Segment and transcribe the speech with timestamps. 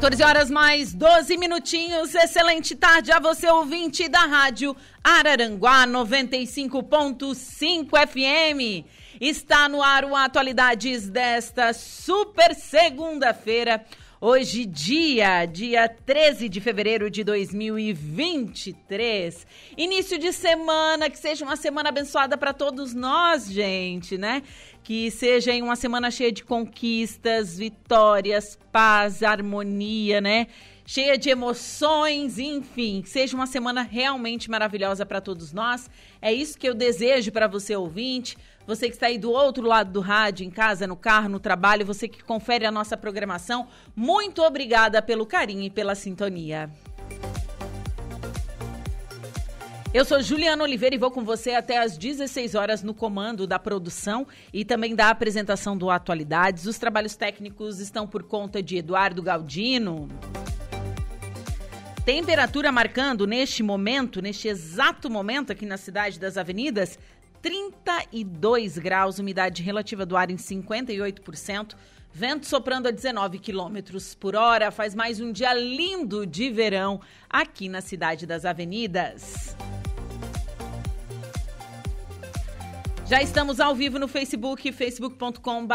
[0.00, 2.14] 14 horas mais 12 minutinhos.
[2.14, 8.86] Excelente tarde a você, ouvinte da Rádio Araranguá 95.5 FM.
[9.20, 13.84] Está no ar o Atualidades desta super segunda-feira.
[14.20, 19.46] Hoje, dia, dia 13 de fevereiro de 2023.
[19.76, 24.42] Início de semana, que seja uma semana abençoada para todos nós, gente, né?
[24.82, 30.48] Que seja uma semana cheia de conquistas, vitórias, paz, harmonia, né?
[30.84, 35.88] Cheia de emoções, enfim, que seja uma semana realmente maravilhosa para todos nós.
[36.20, 38.36] É isso que eu desejo para você, ouvinte
[38.68, 41.86] você que está aí do outro lado do rádio, em casa, no carro, no trabalho,
[41.86, 43.66] você que confere a nossa programação,
[43.96, 46.70] muito obrigada pelo carinho e pela sintonia.
[49.94, 53.58] Eu sou Juliana Oliveira e vou com você até às 16 horas no comando da
[53.58, 56.66] produção e também da apresentação do Atualidades.
[56.66, 60.10] Os trabalhos técnicos estão por conta de Eduardo Galdino.
[62.04, 66.98] Temperatura marcando neste momento, neste exato momento aqui na cidade das avenidas,
[67.42, 71.74] 32 graus, umidade relativa do ar em 58%,
[72.12, 74.70] vento soprando a 19 quilômetros por hora.
[74.70, 79.56] Faz mais um dia lindo de verão aqui na cidade das avenidas.
[83.06, 85.72] Já estamos ao vivo no Facebook, facebook.com.br.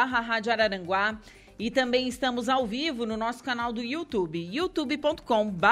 [1.58, 5.64] E também estamos ao vivo no nosso canal do YouTube, youtube.com.br.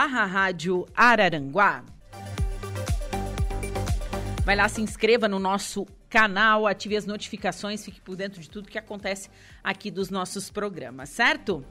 [4.43, 8.69] Vai lá, se inscreva no nosso canal, ative as notificações, fique por dentro de tudo
[8.69, 9.29] que acontece
[9.63, 11.63] aqui dos nossos programas, certo?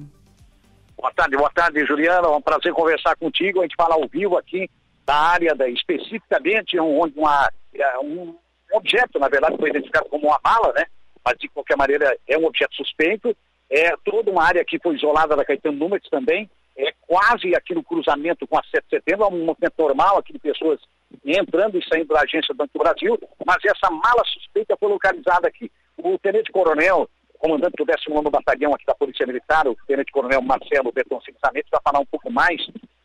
[0.97, 2.29] Boa tarde, boa tarde, Juliana.
[2.29, 3.59] É um prazer conversar contigo.
[3.59, 4.67] A gente fala ao vivo aqui
[5.05, 8.35] da área da, especificamente onde uma, é, um
[8.73, 10.85] objeto, na verdade, foi identificado como uma bala, né?
[11.23, 13.37] Mas de qualquer maneira é um objeto suspeito.
[13.69, 17.83] É toda uma área que foi isolada da Caetano Nunes também é quase aqui no
[17.83, 20.79] cruzamento com a 7 de setembro, é um movimento normal aqui de pessoas
[21.25, 25.47] entrando e saindo da agência do Banco do Brasil, mas essa mala suspeita foi localizada
[25.47, 25.71] aqui.
[25.97, 31.67] O tenente-coronel, comandante do 19 Batalhão aqui da Polícia Militar, o tenente-coronel Marcelo Berton Cinzamento,
[31.71, 32.61] vai falar um pouco mais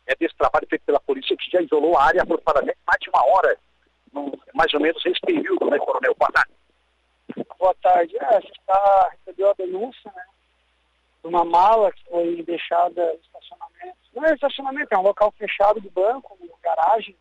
[0.07, 3.25] é, desse trabalho feito pela polícia, que já isolou a área aproximadamente mais de uma
[3.25, 3.57] hora,
[4.53, 6.15] mais ou menos esse período, né, coronel?
[6.17, 6.51] Boa tarde.
[7.59, 8.17] Boa tarde.
[8.17, 10.23] É, a gente está recebeu a denúncia, né?
[11.27, 13.97] Uma mala que foi deixada no estacionamento.
[14.13, 17.15] Não é estacionamento, é um local fechado do banco, uma garagem,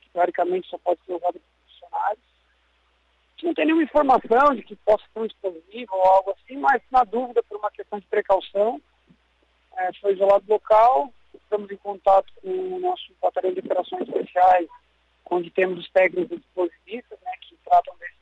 [0.00, 2.24] que teoricamente só pode ser usado por funcionários.
[2.24, 6.56] A gente não tem nenhuma informação de que possa ter um explosivo ou algo assim,
[6.56, 8.80] mas na dúvida, por uma questão de precaução,
[9.76, 14.68] é, foi isolado o local, estamos em contato com o nosso batalhão de operações especiais,
[15.30, 18.14] onde temos os técnicos explosivistas, né, que tratam desse,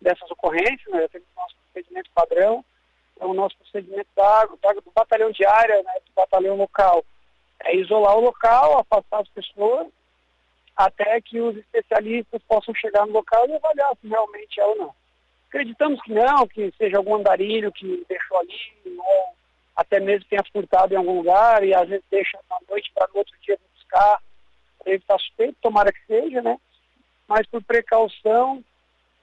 [0.00, 2.64] dessas ocorrências, né, temos o nosso procedimento padrão,
[3.20, 7.04] é o nosso procedimento da, da, do batalhão de área, né, do batalhão local.
[7.60, 9.88] É isolar o local, afastar as pessoas,
[10.76, 14.94] até que os especialistas possam chegar no local e avaliar se realmente é ou não.
[15.48, 19.34] Acreditamos que não, que seja algum andarilho que deixou ali, ou
[19.74, 23.18] até mesmo tenha furtado em algum lugar e às vezes deixa na noite para no
[23.18, 24.22] outro dia buscar.
[24.84, 26.58] Ele está suspeito, tomara que seja, né?
[27.26, 28.62] Mas por precaução,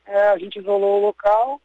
[0.05, 1.61] é, a gente isolou o local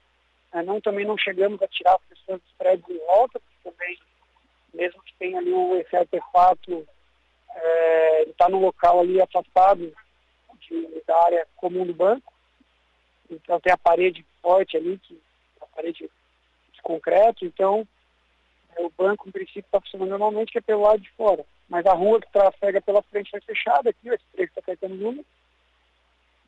[0.53, 3.99] é, não, também não chegamos a tirar as pessoas dos prédios de volta, porque também,
[4.75, 6.87] mesmo que tenha ali esse artefato,
[7.55, 9.93] é, está no local ali afastado
[10.61, 12.33] de, da área comum do banco.
[13.31, 15.21] então tem a parede forte ali, que
[15.61, 16.11] a parede
[16.73, 17.87] de concreto, então
[18.77, 21.45] é, o banco, em princípio, está funcionando normalmente, que é pelo lado de fora.
[21.69, 25.25] Mas a rua que trafega pela frente vai fechada aqui, esse trecho está Caetano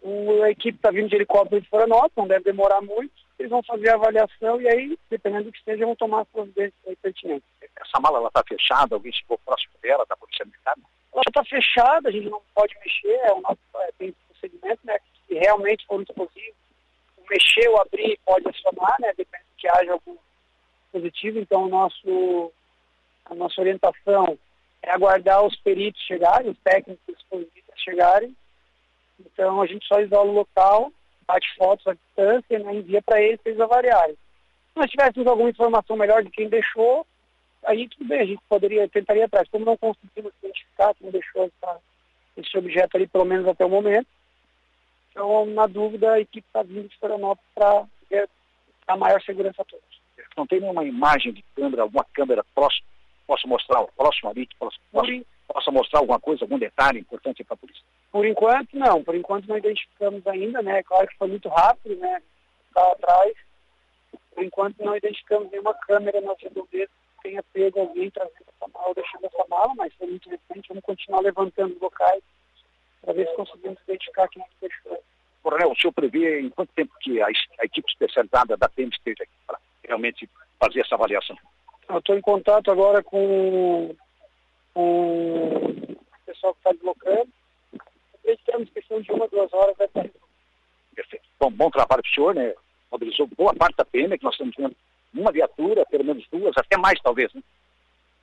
[0.02, 0.44] Júnior.
[0.44, 3.12] a equipe está vindo de helicóptero de Florianópolis, não deve demorar muito.
[3.38, 6.74] Eles vão fazer a avaliação e aí, dependendo do que seja, vão tomar as providências
[7.00, 7.48] pertinentes.
[7.76, 8.94] Essa mala está fechada?
[8.94, 10.76] Alguém chegou próximo dela, da Polícia Militar?
[11.12, 14.98] Ela está fechada, a gente não pode mexer, é o nosso, é, tem procedimento, né?
[15.26, 16.56] Se realmente for um explosivo,
[17.28, 19.12] mexer ou abrir pode acionar, né?
[19.16, 20.16] Depende que haja algum
[20.90, 21.38] positivo.
[21.38, 22.52] Então, nosso,
[23.24, 24.38] a nossa orientação
[24.82, 28.36] é aguardar os peritos chegarem, os técnicos explosivistas chegarem.
[29.26, 30.92] Então, a gente só isola o local,
[31.26, 34.14] bate fotos à distância e né, envia para eles para eles avaliarem.
[34.14, 37.06] Se nós tivéssemos alguma informação melhor de quem deixou,
[37.64, 39.48] aí tudo bem, a gente poderia, tentaria atrás.
[39.50, 41.78] Como não conseguimos identificar quem deixou essa,
[42.36, 44.08] esse objeto ali, pelo menos até o momento,
[45.12, 47.86] então, na dúvida, a equipe está vindo de Florianópolis para
[48.86, 50.02] dar maior segurança a todos.
[50.36, 52.86] Não tem nenhuma imagem de câmera, alguma câmera próxima,
[53.26, 54.48] possa mostrar, próximo ali,
[55.46, 57.84] possa mostrar alguma coisa, algum detalhe importante para a polícia?
[58.12, 59.02] Por enquanto, não.
[59.02, 60.82] Por enquanto, não identificamos ainda, né?
[60.82, 62.22] Claro que foi muito rápido, né?
[62.68, 63.32] Está atrás.
[64.34, 68.88] Por enquanto, não identificamos nenhuma câmera nas redondezas que tenha pego alguém trazendo essa mala
[68.88, 70.68] ou deixando essa mala, mas foi muito recente.
[70.68, 72.22] Vamos continuar levantando locais
[73.00, 75.02] para ver se conseguimos identificar quem é que deixou.
[75.42, 79.24] Coronel, o senhor prevê em quanto tempo que a, a equipe especializada da TEM esteja
[79.24, 80.28] aqui para realmente
[80.60, 81.36] fazer essa avaliação?
[81.88, 83.94] Eu estou em contato agora com,
[84.72, 87.28] com o pessoal que está deslocando.
[88.22, 90.08] Acreditamos que questão de uma, duas horas vai estar
[90.94, 91.24] Perfeito.
[91.40, 92.54] Bom, bom trabalho para o senhor, né?
[92.90, 94.76] Mobilizou boa parte da PM, que nós estamos vendo
[95.14, 97.42] uma viatura, pelo menos duas, até mais talvez, né?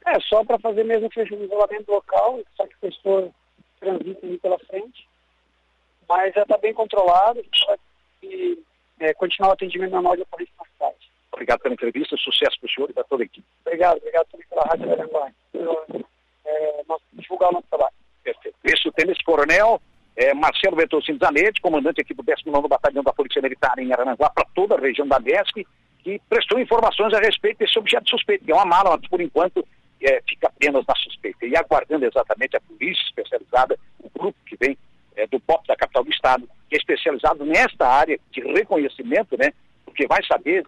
[0.05, 3.29] É, só para fazer mesmo o isolamento local, só que o pessoa
[3.79, 5.07] transita ali pela frente.
[6.07, 8.59] Mas já está bem controlado, pode
[8.99, 11.11] é, continuar o atendimento normal de polícia na cidade.
[11.31, 13.45] Obrigado pela entrevista, sucesso para o senhor e para toda a equipe.
[13.65, 15.31] Obrigado, obrigado também pela Rádio Aranguá,
[16.45, 17.93] é, divulgar o nosso trabalho.
[18.23, 18.57] Perfeito.
[18.63, 19.81] Esse é o Tenente Coronel
[20.19, 24.45] é, Marcelo Bertolcini Zanetti, comandante aqui do 19 Batalhão da Polícia Militar em Aranguá, para
[24.54, 25.66] toda a região da DESC,
[26.04, 29.66] que prestou informações a respeito desse objeto suspeito, que é uma mala, mas por enquanto
[30.01, 31.45] é, fica apenas na suspeita.
[31.45, 34.77] E aguardando exatamente a polícia especializada, o grupo que vem
[35.16, 39.54] é, do POP da capital do estado, que é especializado nesta área de reconhecimento, né?
[39.86, 40.66] Porque vai saber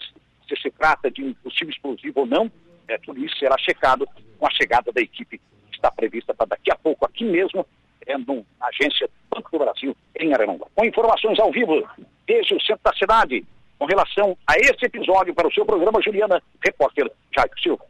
[0.48, 2.52] se se trata de um possível explosivo ou não,
[2.88, 4.06] é, tudo isso será checado
[4.38, 7.66] com a chegada da equipe que está prevista para daqui a pouco, aqui mesmo,
[8.08, 10.68] é, na agência Banco do Brasil, em Araranguá.
[10.76, 11.88] Com informações ao vivo
[12.28, 13.46] desde o centro da cidade,
[13.80, 17.86] com relação a esse episódio para o seu programa, Juliana, repórter Jairo Silva.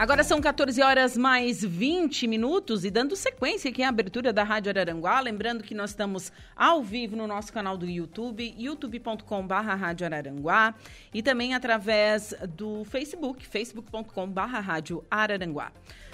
[0.00, 4.70] Agora são 14 horas mais 20 minutos e dando sequência aqui à abertura da Rádio
[4.70, 5.20] Araranguá.
[5.20, 10.74] Lembrando que nós estamos ao vivo no nosso canal do YouTube, youtube.com.br Rádio Araranguá
[11.12, 15.70] e também através do Facebook, facebook.com.br Rádio Araranguá.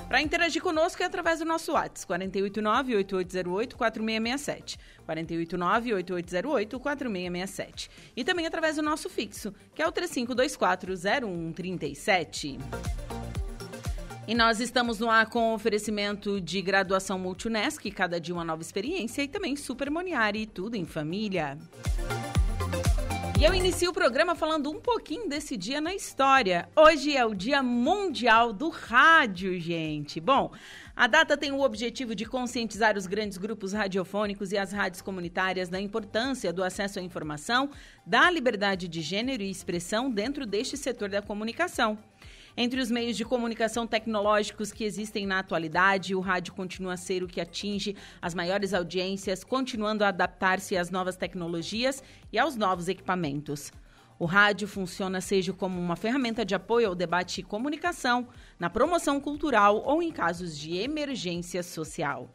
[0.09, 4.78] Para interagir conosco é através do nosso WhatsApp, 489-8808-4667.
[5.07, 7.88] 489-8808-4667.
[8.16, 12.59] E também através do nosso fixo, que é o 3524-0137.
[14.28, 19.23] E nós estamos no ar com oferecimento de graduação Multunesc, cada dia uma nova experiência,
[19.23, 21.56] e também Super Moniari, tudo em família.
[23.38, 26.68] E eu inicio o programa falando um pouquinho desse dia na história.
[26.75, 30.18] Hoje é o Dia Mundial do Rádio, gente.
[30.18, 30.50] Bom,
[30.97, 35.68] a data tem o objetivo de conscientizar os grandes grupos radiofônicos e as rádios comunitárias
[35.68, 37.71] da importância do acesso à informação,
[38.04, 41.97] da liberdade de gênero e expressão dentro deste setor da comunicação.
[42.58, 47.22] Entre os meios de comunicação tecnológicos que existem na atualidade, o rádio continua a ser
[47.22, 52.88] o que atinge as maiores audiências, continuando a adaptar-se às novas tecnologias e aos novos
[52.88, 53.70] equipamentos.
[54.18, 58.26] O rádio funciona seja como uma ferramenta de apoio ao debate e comunicação,
[58.58, 62.30] na promoção cultural ou em casos de emergência social.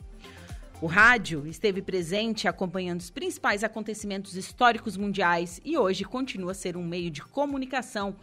[0.80, 6.78] O rádio esteve presente acompanhando os principais acontecimentos históricos mundiais e hoje continua a ser
[6.78, 8.16] um meio de comunicação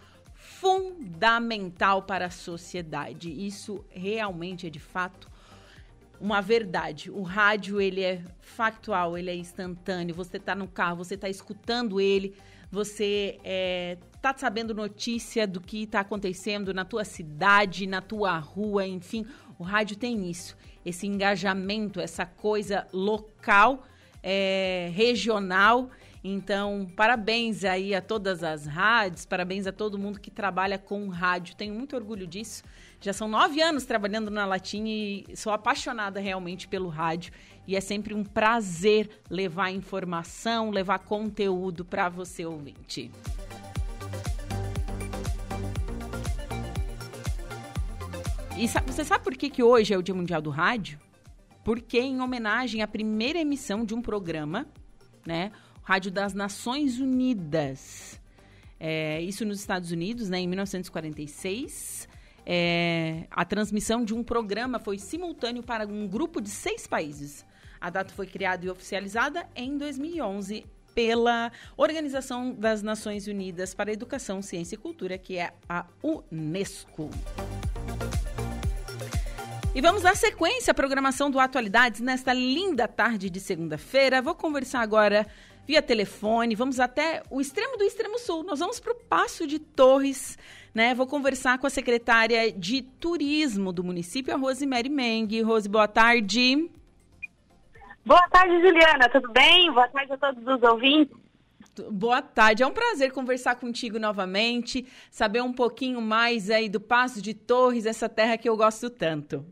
[0.48, 3.30] fundamental para a sociedade.
[3.46, 5.30] Isso realmente é de fato
[6.20, 7.10] uma verdade.
[7.10, 10.14] O rádio ele é factual, ele é instantâneo.
[10.14, 12.34] Você está no carro, você está escutando ele,
[12.70, 18.36] você está é, tá sabendo notícia do que está acontecendo na tua cidade, na tua
[18.38, 19.26] rua, enfim.
[19.58, 23.84] O rádio tem isso, esse engajamento, essa coisa local,
[24.22, 25.90] é, regional
[26.22, 31.54] então, parabéns aí a todas as rádios, parabéns a todo mundo que trabalha com rádio.
[31.54, 32.64] Tenho muito orgulho disso.
[33.00, 37.32] Já são nove anos trabalhando na Latim e sou apaixonada realmente pelo rádio.
[37.66, 43.10] E é sempre um prazer levar informação, levar conteúdo para você ouvinte.
[48.56, 50.98] E você sabe por que, que hoje é o Dia Mundial do Rádio?
[51.62, 54.66] Porque em homenagem à primeira emissão de um programa,
[55.24, 55.52] né?
[55.88, 58.20] Rádio das Nações Unidas.
[58.78, 62.06] É, isso nos Estados Unidos, né, em 1946.
[62.44, 67.42] É, a transmissão de um programa foi simultâneo para um grupo de seis países.
[67.80, 74.42] A data foi criada e oficializada em 2011 pela Organização das Nações Unidas para Educação,
[74.42, 77.08] Ciência e Cultura, que é a Unesco.
[79.74, 84.20] E vamos dar sequência à programação do Atualidades nesta linda tarde de segunda-feira.
[84.20, 85.26] Vou conversar agora
[85.68, 88.42] via telefone, vamos até o extremo do extremo sul.
[88.42, 90.38] Nós vamos para o Passo de Torres,
[90.74, 90.94] né?
[90.94, 95.42] Vou conversar com a secretária de Turismo do município, a Rosemary Meng.
[95.42, 96.70] Rose, boa tarde.
[98.02, 99.10] Boa tarde, Juliana.
[99.10, 99.70] Tudo bem?
[99.70, 101.14] Boa tarde a todos os ouvintes.
[101.90, 107.20] Boa tarde, é um prazer conversar contigo novamente, saber um pouquinho mais aí do Passo
[107.20, 109.44] de Torres, essa terra que eu gosto tanto.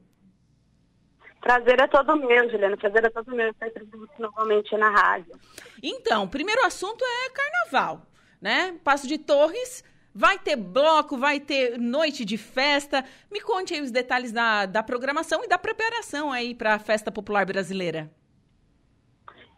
[1.47, 2.77] Prazer é todo meu, Juliana.
[2.77, 3.71] Prazer é todo meu estar
[4.19, 5.33] novamente na rádio.
[5.81, 8.03] Então, primeiro assunto é carnaval,
[8.43, 8.77] né?
[8.83, 9.85] Passo de Torres.
[10.13, 13.05] Vai ter bloco, vai ter noite de festa.
[13.31, 17.13] Me conte aí os detalhes da, da programação e da preparação aí para a festa
[17.13, 18.11] popular brasileira.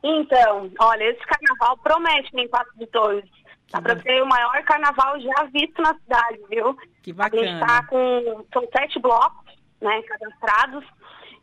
[0.05, 3.25] Então, olha, esse carnaval promete em Passo de Torres.
[3.73, 6.77] Dá para ser o maior carnaval já visto na cidade, viu?
[7.03, 7.43] Que bacana.
[7.43, 10.85] A gente está com são sete blocos, né, cadastrados.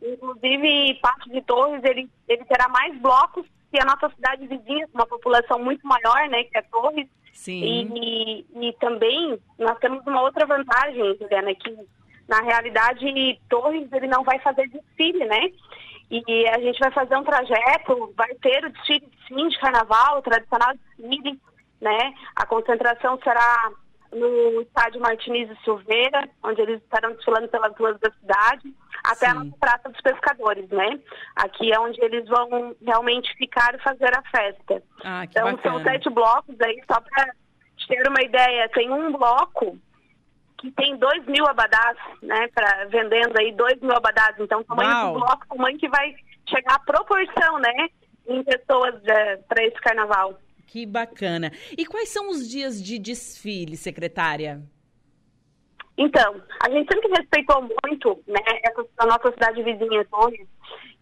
[0.02, 4.98] Inclusive, Passo de Torres, ele, ele terá mais blocos que a nossa cidade vizinha, com
[4.98, 7.08] uma população muito maior, né, que é Torres.
[7.32, 7.62] Sim.
[7.62, 11.76] E, e, e também nós temos uma outra vantagem, Juliana, que
[12.28, 15.50] na realidade Torres ele não vai fazer desfile, né?
[16.10, 20.22] E a gente vai fazer um trajeto, vai ter o desfile sim de carnaval, o
[20.22, 21.38] tradicional desfile,
[21.80, 22.14] né?
[22.34, 23.70] A concentração será
[24.12, 28.74] no estádio Martins e Silveira, onde eles estarão desfilando pelas ruas da cidade,
[29.06, 29.32] até Sim.
[29.32, 30.98] a nossa Praça dos Pescadores, né?
[31.36, 34.82] Aqui é onde eles vão realmente ficar e fazer a festa.
[35.04, 35.62] Ah, então bacana.
[35.62, 37.32] são sete blocos aí, só para
[37.86, 39.78] ter uma ideia, tem um bloco
[40.58, 42.48] que tem dois mil abadás, né?
[42.48, 44.34] Pra, vendendo aí dois mil abadás.
[44.38, 45.12] Então, o tamanho Uau.
[45.12, 46.14] do bloco, tamanho que vai
[46.48, 47.88] chegar à proporção, né?
[48.26, 50.38] Em pessoas é, para esse carnaval.
[50.66, 51.52] Que bacana.
[51.76, 54.60] E quais são os dias de desfile, secretária?
[55.98, 58.40] Então, a gente sempre respeitou muito né,
[58.98, 60.46] a nossa cidade vizinha, Torres,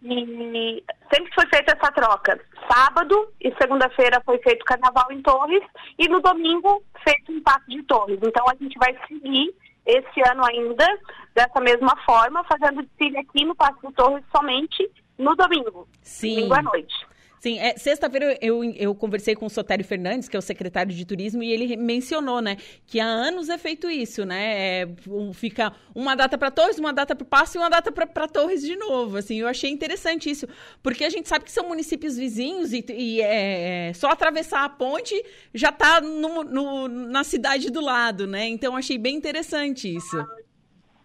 [0.01, 2.39] e sempre foi feita essa troca.
[2.71, 5.63] Sábado e segunda-feira foi feito carnaval em Torres
[5.97, 8.19] e no domingo feito um Passo de Torres.
[8.21, 9.53] Então a gente vai seguir
[9.85, 10.87] esse ano ainda
[11.33, 15.87] dessa mesma forma, fazendo desfile aqui no Passo de Torres somente no domingo.
[16.01, 16.35] Sim.
[16.35, 17.07] Domingo à noite.
[17.45, 21.05] Sim, é, sexta-feira eu, eu conversei com o Sotério Fernandes, que é o secretário de
[21.05, 24.81] turismo, e ele mencionou, né, que há anos é feito isso, né?
[24.81, 24.87] É,
[25.31, 28.63] fica uma data para Torres, uma data para o Passo e uma data para Torres
[28.63, 29.17] de novo.
[29.17, 30.47] Assim, eu achei interessante isso,
[30.81, 34.69] porque a gente sabe que são municípios vizinhos e, e é, é só atravessar a
[34.69, 35.13] ponte
[35.53, 38.47] já está na cidade do lado, né?
[38.47, 40.17] Então achei bem interessante isso.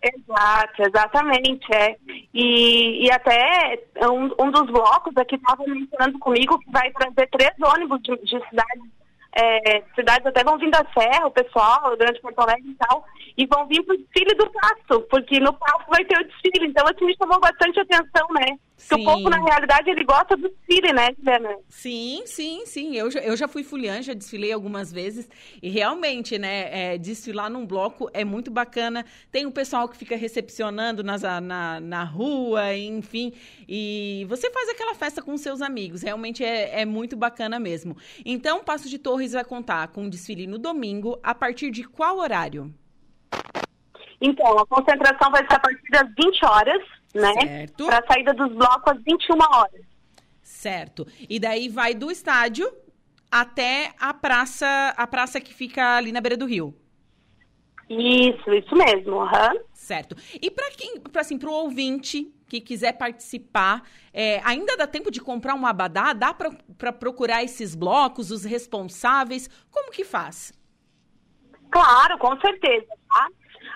[0.02, 1.74] Exato, exatamente.
[1.74, 1.96] É.
[2.32, 7.52] E, e até um, um dos blocos aqui estava mencionando comigo que vai trazer três
[7.60, 9.00] ônibus de, de cidades
[9.32, 13.04] é, cidades até vão vir da Serra, o pessoal, durante Porto Alegre e tal,
[13.36, 16.66] e vão vir para o desfile do Passo, porque no Passo vai ter o desfile.
[16.66, 18.58] Então, assim, me chamou bastante atenção, né?
[18.88, 21.56] Porque o povo, na realidade, ele gosta do desfile, né, Juliana?
[21.68, 22.96] Sim, sim, sim.
[22.96, 25.28] Eu já, eu já fui fuliã, já desfilei algumas vezes.
[25.62, 29.04] E realmente, né, é, desfilar num bloco é muito bacana.
[29.30, 33.32] Tem o pessoal que fica recepcionando nas, na, na rua, enfim.
[33.68, 36.02] E você faz aquela festa com seus amigos.
[36.02, 37.96] Realmente é, é muito bacana mesmo.
[38.24, 41.18] Então, Passo de Torres vai contar com um desfile no domingo.
[41.22, 42.72] A partir de qual horário?
[44.20, 47.66] Então, a concentração vai ser a partir das 20 horas né?
[47.76, 49.82] Para a saída dos blocos às 21 horas.
[50.42, 51.06] Certo.
[51.28, 52.70] E daí vai do estádio
[53.30, 56.74] até a praça, a praça que fica ali na beira do rio.
[57.88, 59.16] Isso, isso mesmo.
[59.16, 59.60] Uhum.
[59.72, 60.14] Certo.
[60.40, 65.10] E para quem, para assim, para o ouvinte que quiser participar, é, ainda dá tempo
[65.10, 66.12] de comprar um abadá?
[66.12, 69.48] Dá para procurar esses blocos, os responsáveis?
[69.70, 70.52] Como que faz?
[71.70, 73.28] Claro, com certeza, tá?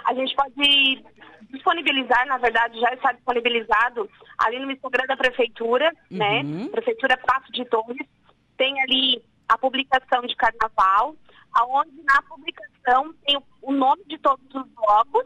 [0.05, 1.05] A gente pode
[1.54, 4.08] disponibilizar, na verdade, já está disponibilizado
[4.38, 6.42] ali no Instagram da Prefeitura, né?
[6.42, 6.64] uhum.
[6.64, 6.68] né?
[6.70, 8.06] Prefeitura Passo de Torres.
[8.56, 11.16] Tem ali a publicação de carnaval,
[11.52, 15.25] aonde na publicação tem o nome de todos os blocos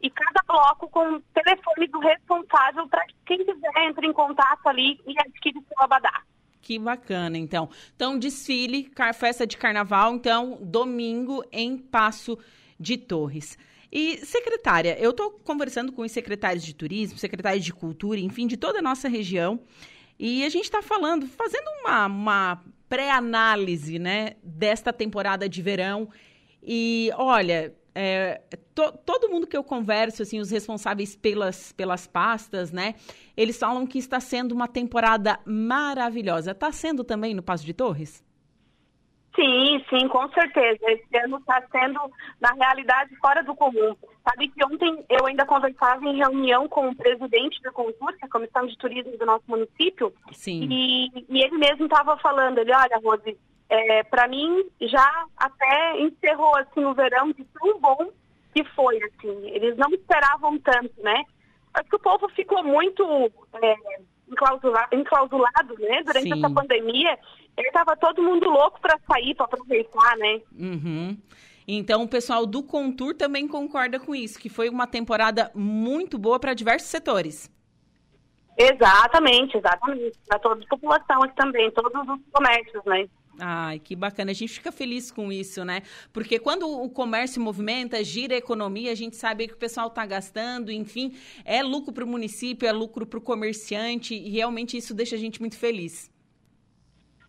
[0.00, 4.66] e cada bloco com o telefone do responsável para que quem quiser entre em contato
[4.66, 6.22] ali e adquire seu abadá.
[6.60, 7.68] Que bacana, então.
[7.94, 12.38] Então, desfile, festa de carnaval, então, domingo em Passo
[12.78, 13.58] de Torres.
[13.94, 18.56] E, secretária, eu estou conversando com os secretários de turismo, secretários de cultura, enfim, de
[18.56, 19.60] toda a nossa região,
[20.18, 26.08] e a gente está falando, fazendo uma, uma pré-análise, né, desta temporada de verão.
[26.60, 28.42] E, olha, é,
[28.74, 32.96] to, todo mundo que eu converso, assim, os responsáveis pelas, pelas pastas, né,
[33.36, 36.50] eles falam que está sendo uma temporada maravilhosa.
[36.50, 38.24] Está sendo também no Passo de Torres?
[39.34, 40.78] Sim, sim, com certeza.
[40.86, 42.00] Esse ano está sendo,
[42.40, 43.96] na realidade, fora do comum.
[44.22, 48.64] Sabe que ontem eu ainda conversava em reunião com o presidente da Contur, a Comissão
[48.66, 50.12] de Turismo do nosso município.
[50.32, 50.68] Sim.
[50.70, 53.36] E, e ele mesmo estava falando, ele, olha, Rose,
[53.68, 58.10] é, para mim já até encerrou assim o verão de tão bom
[58.54, 59.48] que foi, assim.
[59.48, 61.24] Eles não esperavam tanto, né?
[61.74, 63.04] Acho que o povo ficou muito
[63.60, 63.74] é,
[64.30, 66.02] enclausulado, enclausulado, né?
[66.04, 66.38] Durante Sim.
[66.38, 67.18] essa pandemia
[67.56, 70.40] ele tava todo mundo louco para sair, para aproveitar, né?
[70.58, 71.16] Uhum.
[71.66, 76.38] Então, o pessoal do Contour também concorda com isso, que foi uma temporada muito boa
[76.38, 77.50] para diversos setores.
[78.56, 80.18] Exatamente, exatamente.
[80.28, 83.08] Para toda a população aqui também, todos os comércios, né?
[83.38, 84.30] Ai, que bacana.
[84.30, 85.82] A gente fica feliz com isso, né?
[86.12, 90.06] Porque quando o comércio movimenta, gira a economia, a gente sabe que o pessoal está
[90.06, 94.94] gastando, enfim, é lucro para o município, é lucro para o comerciante, e realmente isso
[94.94, 96.13] deixa a gente muito feliz.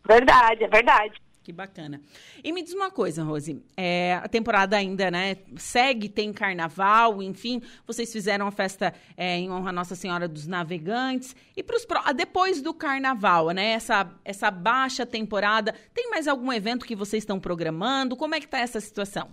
[0.08, 1.22] Verdade, é verdade.
[1.46, 2.02] Que bacana.
[2.44, 3.63] E me diz uma coisa, Rose.
[3.78, 5.38] É, a temporada ainda, né?
[5.58, 7.62] Segue, tem carnaval, enfim.
[7.86, 11.36] Vocês fizeram a festa é, em honra a Nossa Senhora dos Navegantes.
[11.56, 13.74] E pros, depois do carnaval, né?
[13.74, 18.18] Essa, essa baixa temporada, tem mais algum evento que vocês estão programando?
[18.18, 19.30] Como é que tá essa situação?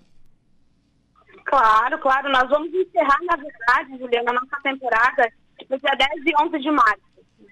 [1.46, 2.30] Claro, claro.
[2.30, 5.32] Nós vamos encerrar, na verdade, Juliana, a nossa temporada
[5.70, 7.02] no dia 10 e 11 de março.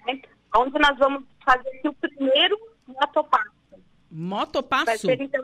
[0.05, 0.21] Né?
[0.55, 2.59] Onde nós vamos fazer o primeiro
[2.91, 3.51] motopasso.
[4.11, 4.85] Motopasso?
[4.85, 5.43] Vai ser, então,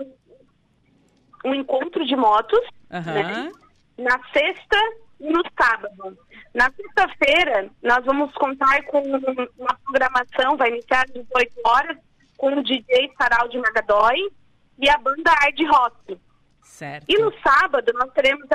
[1.45, 2.59] um encontro de motos,
[2.91, 3.13] uhum.
[3.13, 3.51] né?
[3.97, 4.77] Na sexta
[5.19, 6.17] e no sábado.
[6.53, 11.97] Na sexta-feira, nós vamos contar com uma programação, vai iniciar às 18 horas,
[12.37, 14.31] com o DJ Sarau de Magadói
[14.77, 16.19] e a banda Hard Rock.
[16.61, 17.05] Certo.
[17.09, 18.47] E no sábado, nós teremos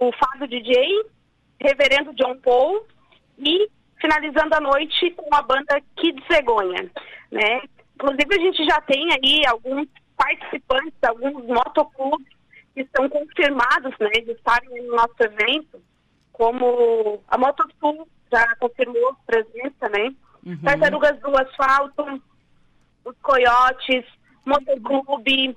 [0.00, 1.04] o Fábio DJ,
[1.60, 2.86] Reverendo John Paul
[3.38, 3.68] e
[4.00, 6.90] finalizando a noite com a banda Kids Cegonha,
[7.30, 7.62] né?
[7.94, 12.28] Inclusive, a gente já tem aí alguns participantes, alguns motoclubes
[12.74, 15.82] que estão confirmados né, de estarem no nosso evento,
[16.32, 20.14] como a Motosul já confirmou presença, né?
[20.44, 20.56] Uhum.
[20.64, 22.22] Tartarugas do Asfalto,
[23.04, 24.04] os Coiotes,
[24.44, 25.56] Motoclube,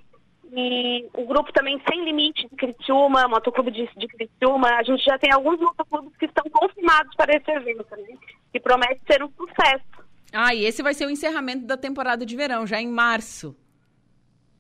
[0.52, 4.69] e o grupo também Sem Limite de Criciúma, Motoclube de, de Criciúma.
[4.76, 8.17] A gente já tem alguns motoclubes que estão confirmados para esse evento, né?
[8.52, 10.04] Que promete ser um sucesso.
[10.31, 13.55] Ah, e esse vai ser o encerramento da temporada de verão, já em março.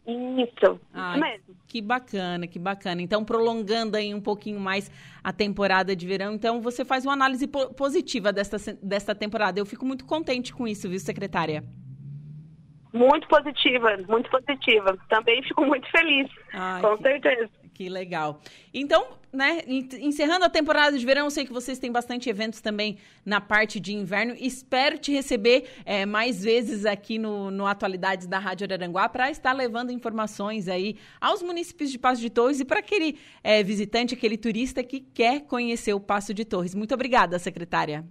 [0.07, 1.55] Isso, Ai, isso mesmo.
[1.67, 3.01] Que bacana, que bacana.
[3.01, 4.91] Então, prolongando aí um pouquinho mais
[5.23, 6.33] a temporada de verão.
[6.33, 9.59] Então, você faz uma análise po positiva desta, desta temporada.
[9.59, 11.63] Eu fico muito contente com isso, viu, secretária?
[12.93, 14.95] Muito positiva, muito positiva.
[15.09, 17.03] Também fico muito feliz, Ai, com que...
[17.03, 17.49] certeza.
[17.75, 18.39] Que legal.
[18.73, 23.41] Então, né, encerrando a temporada de verão, sei que vocês têm bastante eventos também na
[23.41, 24.33] parte de inverno.
[24.39, 29.51] Espero te receber é, mais vezes aqui no, no Atualidades da Rádio Araranguá para estar
[29.51, 34.37] levando informações aí aos municípios de Passo de Torres e para aquele é, visitante, aquele
[34.37, 36.73] turista que quer conhecer o Passo de Torres.
[36.73, 38.05] Muito obrigada, secretária.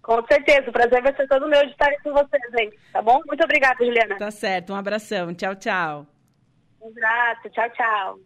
[0.00, 2.78] Com certeza, o prazer vai ser todo meu de estar com vocês, gente.
[2.90, 3.20] Tá bom?
[3.26, 4.16] Muito obrigada, Juliana.
[4.16, 5.34] Tá certo, um abração.
[5.34, 6.15] Tchau, tchau.
[6.88, 8.20] Abraço, tchau, tchau.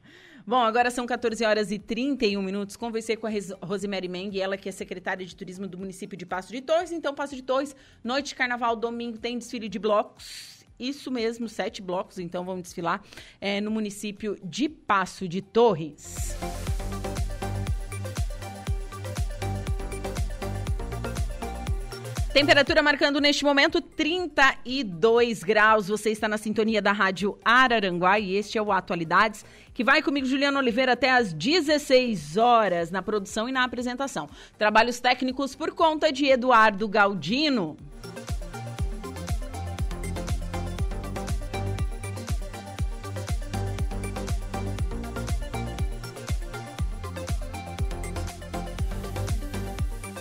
[0.46, 2.76] Bom, agora são 14 horas e 31 minutos.
[2.76, 3.30] Conversei com a
[3.62, 6.90] Rosemary Meng, ela que é secretária de turismo do município de Passo de Torres.
[6.90, 10.66] Então, Passo de Torres, noite de carnaval, domingo, tem desfile de blocos.
[10.78, 13.02] Isso mesmo, sete blocos, então vão desfilar
[13.38, 16.34] é, no município de Passo de Torres.
[22.32, 25.88] Temperatura marcando neste momento 32 graus.
[25.88, 30.28] Você está na sintonia da Rádio Araranguá e este é o Atualidades, que vai comigo,
[30.28, 34.28] Juliano Oliveira, até às 16 horas na produção e na apresentação.
[34.56, 37.76] Trabalhos técnicos por conta de Eduardo Galdino.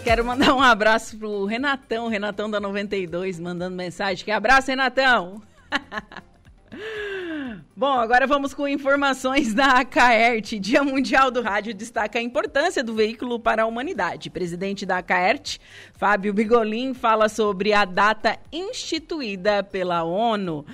[0.09, 4.25] Quero mandar um abraço pro Renatão, Renatão da 92, mandando mensagem.
[4.25, 5.39] Que abraço, Renatão!
[7.77, 10.57] Bom, agora vamos com informações da ACAERT.
[10.57, 14.31] Dia Mundial do Rádio destaca a importância do veículo para a humanidade.
[14.31, 15.59] Presidente da ACAERT,
[15.93, 20.65] Fábio Bigolin, fala sobre a data instituída pela ONU.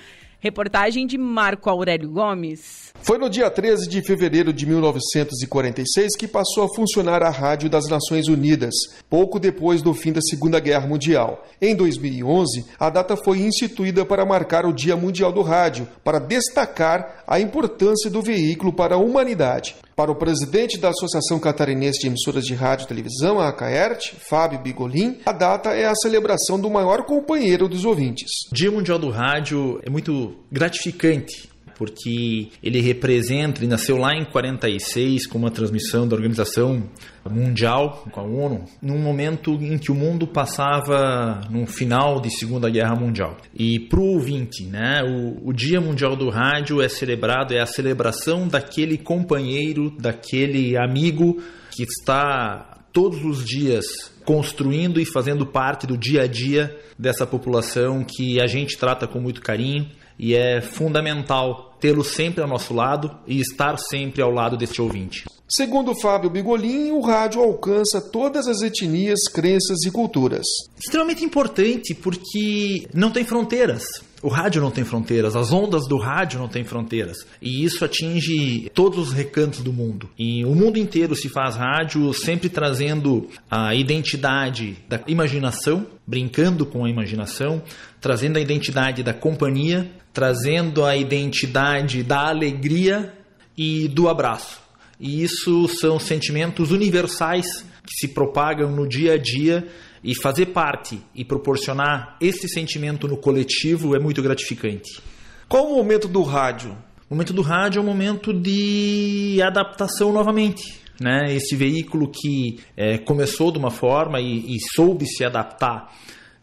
[0.45, 2.93] Reportagem de Marco Aurélio Gomes.
[3.01, 7.89] Foi no dia 13 de fevereiro de 1946 que passou a funcionar a Rádio das
[7.89, 8.75] Nações Unidas,
[9.09, 11.43] pouco depois do fim da Segunda Guerra Mundial.
[11.59, 17.23] Em 2011, a data foi instituída para marcar o Dia Mundial do Rádio, para destacar
[17.25, 19.75] a importância do veículo para a humanidade.
[19.95, 24.59] Para o presidente da Associação Catarinense de Emissoras de Rádio e Televisão, a ACAERT, Fábio
[24.59, 28.29] Bigolin, a data é a celebração do maior companheiro dos ouvintes.
[28.51, 35.27] Dia Mundial do Rádio é muito gratificante porque ele representa, ele nasceu lá em 46
[35.27, 36.83] com uma transmissão da Organização
[37.29, 42.69] Mundial, com a ONU, num momento em que o mundo passava no final de Segunda
[42.69, 43.37] Guerra Mundial.
[43.53, 47.65] E para o ouvinte, né, o, o Dia Mundial do Rádio é celebrado, é a
[47.65, 53.85] celebração daquele companheiro, daquele amigo que está todos os dias
[54.23, 59.19] construindo e fazendo parte do dia a dia dessa população que a gente trata com
[59.19, 64.57] muito carinho e é fundamental tê-lo sempre ao nosso lado e estar sempre ao lado
[64.57, 65.25] deste ouvinte.
[65.47, 70.45] Segundo Fábio Bigolin, o rádio alcança todas as etnias, crenças e culturas.
[70.77, 73.83] Extremamente importante porque não tem fronteiras.
[74.23, 77.17] O rádio não tem fronteiras, as ondas do rádio não têm fronteiras.
[77.39, 80.09] E isso atinge todos os recantos do mundo.
[80.17, 86.85] E o mundo inteiro se faz rádio, sempre trazendo a identidade da imaginação, brincando com
[86.85, 87.61] a imaginação,
[88.01, 91.64] trazendo a identidade da companhia, trazendo a identidade
[92.03, 93.13] da alegria
[93.57, 94.59] e do abraço.
[94.99, 97.45] E isso são sentimentos universais
[97.85, 99.67] que se propagam no dia a dia
[100.03, 105.01] e fazer parte e proporcionar esse sentimento no coletivo é muito gratificante.
[105.47, 106.77] Qual o momento do rádio?
[107.09, 110.63] O momento do rádio é um momento de adaptação novamente.
[110.99, 111.35] Né?
[111.35, 115.91] Esse veículo que é, começou de uma forma e, e soube se adaptar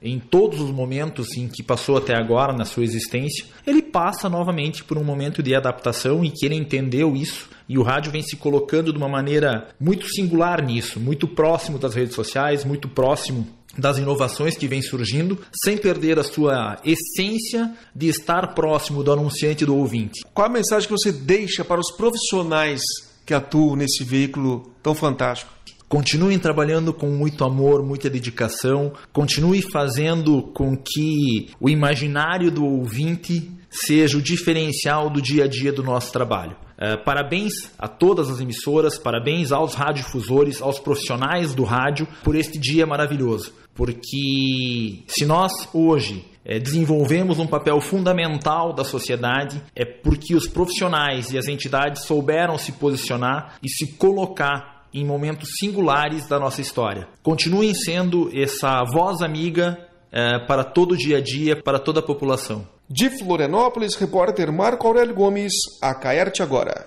[0.03, 4.83] em todos os momentos em que passou até agora na sua existência, ele passa novamente
[4.83, 8.37] por um momento de adaptação e que ele entendeu isso e o rádio vem se
[8.37, 13.47] colocando de uma maneira muito singular nisso, muito próximo das redes sociais, muito próximo
[13.79, 19.65] das inovações que vem surgindo, sem perder a sua essência de estar próximo do anunciante
[19.65, 20.21] e do ouvinte.
[20.35, 22.83] Qual a mensagem que você deixa para os profissionais
[23.25, 25.51] que atuam nesse veículo tão fantástico?
[25.93, 33.53] Continuem trabalhando com muito amor, muita dedicação, continue fazendo com que o imaginário do ouvinte
[33.69, 36.57] seja o diferencial do dia a dia do nosso trabalho.
[36.79, 42.59] Uh, parabéns a todas as emissoras, parabéns aos radiodifusores, aos profissionais do rádio por este
[42.59, 43.53] dia maravilhoso.
[43.75, 51.31] Porque se nós hoje é, desenvolvemos um papel fundamental da sociedade, é porque os profissionais
[51.33, 57.09] e as entidades souberam se posicionar e se colocar em momentos singulares da nossa história.
[57.23, 59.79] Continuem sendo essa voz amiga
[60.11, 62.67] é, para todo o dia a dia, para toda a população.
[62.89, 66.87] De Florianópolis, repórter Marco Aurélio Gomes, a Caerte agora.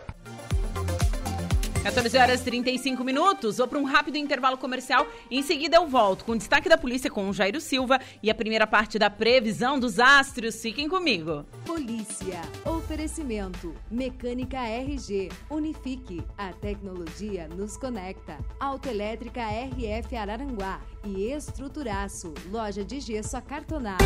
[1.85, 3.57] 14 horas 35 minutos.
[3.57, 5.05] Vou para um rápido intervalo comercial.
[5.29, 8.65] Em seguida eu volto com destaque da polícia com o Jairo Silva e a primeira
[8.65, 10.59] parte da previsão dos astros.
[10.59, 11.45] Fiquem comigo.
[11.63, 12.41] Polícia.
[12.65, 13.75] Oferecimento.
[13.91, 15.29] Mecânica RG.
[15.47, 16.23] Unifique.
[16.35, 18.39] A tecnologia nos conecta.
[18.59, 20.81] Autoelétrica RF Araranguá.
[21.03, 22.33] E Estruturaço.
[22.51, 24.03] Loja de gesso acartonado.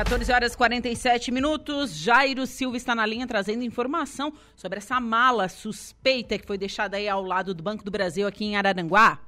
[0.00, 1.94] 14 horas 47 minutos.
[1.94, 7.06] Jairo Silva está na linha trazendo informação sobre essa mala suspeita que foi deixada aí
[7.06, 9.18] ao lado do Banco do Brasil aqui em Araranguá.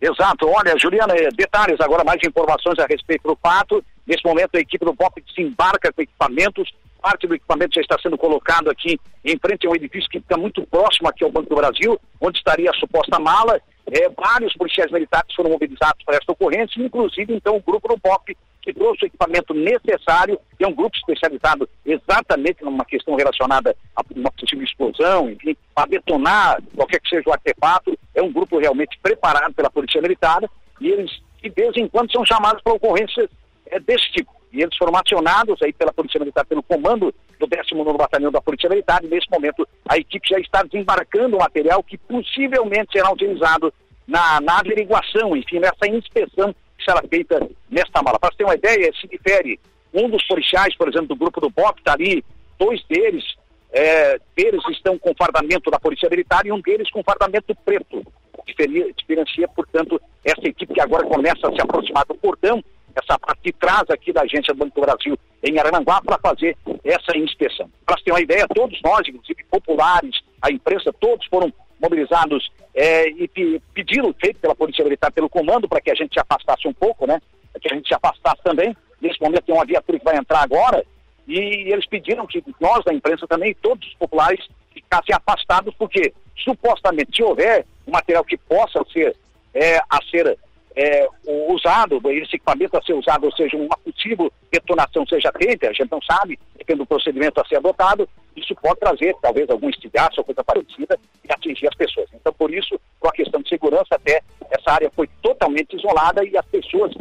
[0.00, 0.46] Exato.
[0.46, 3.84] Olha, Juliana, eh, detalhes agora, mais informações a respeito do fato.
[4.06, 8.18] Nesse momento, a equipe do BOP desembarca com equipamentos parte do equipamento já está sendo
[8.18, 11.56] colocado aqui em frente a um edifício que fica muito próximo aqui ao Banco do
[11.56, 13.60] Brasil, onde estaria a suposta mala.
[13.90, 18.36] É, vários policiais militares foram mobilizados para esta ocorrência, inclusive então o grupo do BOP,
[18.60, 24.30] que trouxe o equipamento necessário, é um grupo especializado exatamente numa questão relacionada a uma
[24.30, 27.98] possível explosão, enfim, para detonar qualquer que seja o artefato.
[28.14, 30.42] É um grupo realmente preparado pela Polícia Militar
[30.80, 31.10] e eles,
[31.42, 33.30] de vez em quando, são chamados para ocorrências
[33.70, 34.37] é, desse tipo.
[34.52, 38.68] E eles foram acionados aí pela Polícia Militar, pelo comando do 19 Batalhão da Polícia
[38.68, 43.72] Militar, e nesse momento a equipe já está desembarcando o material que possivelmente será utilizado
[44.06, 48.18] na, na averiguação, enfim, nessa inspeção que será feita nesta mala.
[48.18, 49.60] Para você ter uma ideia, se difere
[49.92, 52.24] um dos policiais, por exemplo, do grupo do BOP, está ali,
[52.58, 53.24] dois deles,
[53.70, 58.02] é, deles estão com fardamento da Polícia Militar e um deles com fardamento preto.
[58.46, 63.52] Diferencia, portanto, essa equipe que agora começa a se aproximar do portão essa parte de
[63.52, 67.70] trás aqui da agência do Banco do Brasil em Arananguá para fazer essa inspeção.
[67.86, 73.28] Para ter uma ideia, todos nós, inclusive populares, a imprensa, todos foram mobilizados é, e
[73.72, 77.06] pediram, feito pela Polícia Militar, pelo comando, para que a gente se afastasse um pouco,
[77.06, 77.20] né?
[77.52, 78.76] Para que a gente se afastasse também.
[79.00, 80.84] Nesse momento tem uma viatura que vai entrar agora
[81.28, 87.16] e eles pediram que nós da imprensa também, todos os populares, ficassem afastados, porque supostamente
[87.16, 89.14] se houver um material que possa ser
[89.54, 90.38] é, a ser
[90.76, 91.08] é,
[91.48, 95.90] usado, esse equipamento a ser usado, ou seja, uma possível detonação seja feita, a gente
[95.90, 100.24] não sabe, depende do procedimento a ser adotado, isso pode trazer talvez algum estilhaço ou
[100.24, 102.08] coisa parecida e atingir as pessoas.
[102.14, 106.36] Então, por isso, por uma questão de segurança, até essa área foi totalmente isolada e
[106.36, 106.92] as pessoas,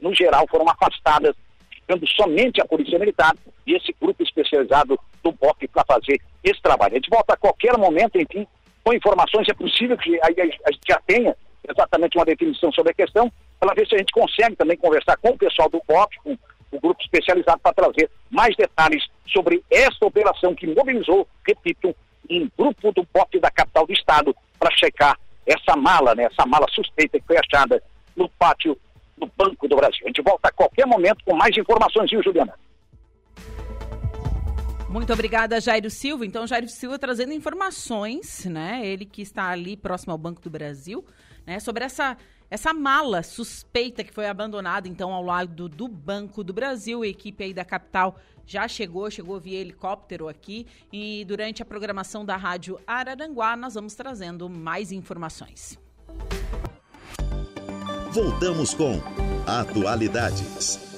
[0.00, 1.34] no geral, foram afastadas,
[1.70, 3.34] ficando somente a Polícia Militar
[3.66, 6.92] e esse grupo especializado do BOP para fazer esse trabalho.
[6.92, 8.46] A gente volta a qualquer momento, enfim,
[8.84, 11.34] com informações, é possível que a, a gente já tenha
[11.68, 15.30] exatamente uma definição sobre a questão, para ver se a gente consegue também conversar com
[15.30, 16.36] o pessoal do COP, com
[16.72, 21.94] o grupo especializado, para trazer mais detalhes sobre esta operação que mobilizou, repito,
[22.30, 26.66] um grupo do POP da capital do estado para checar essa mala, né, essa mala
[26.70, 27.82] suspeita que foi achada
[28.16, 28.78] no pátio
[29.16, 30.00] do Banco do Brasil.
[30.04, 32.54] A gente volta a qualquer momento com mais informações, viu, Juliana?
[34.88, 36.24] Muito obrigada, Jairo Silva.
[36.24, 38.80] Então, Jairo Silva trazendo informações, né?
[38.84, 41.04] Ele que está ali próximo ao Banco do Brasil,
[41.46, 42.16] né, sobre essa,
[42.50, 47.02] essa mala suspeita que foi abandonada então ao lado do Banco do Brasil.
[47.02, 52.24] A equipe aí da capital já chegou, chegou via helicóptero aqui e durante a programação
[52.24, 55.78] da Rádio Araranguá nós vamos trazendo mais informações.
[58.12, 59.00] Voltamos com
[59.46, 60.93] Atualidades.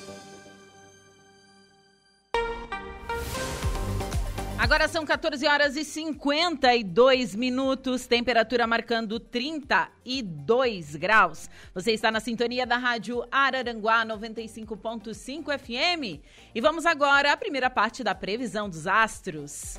[4.58, 11.50] Agora são 14 horas e 52 minutos, temperatura marcando 32 graus.
[11.74, 16.22] Você está na sintonia da Rádio Araranguá 95.5 FM.
[16.54, 19.78] E vamos agora à primeira parte da previsão dos astros.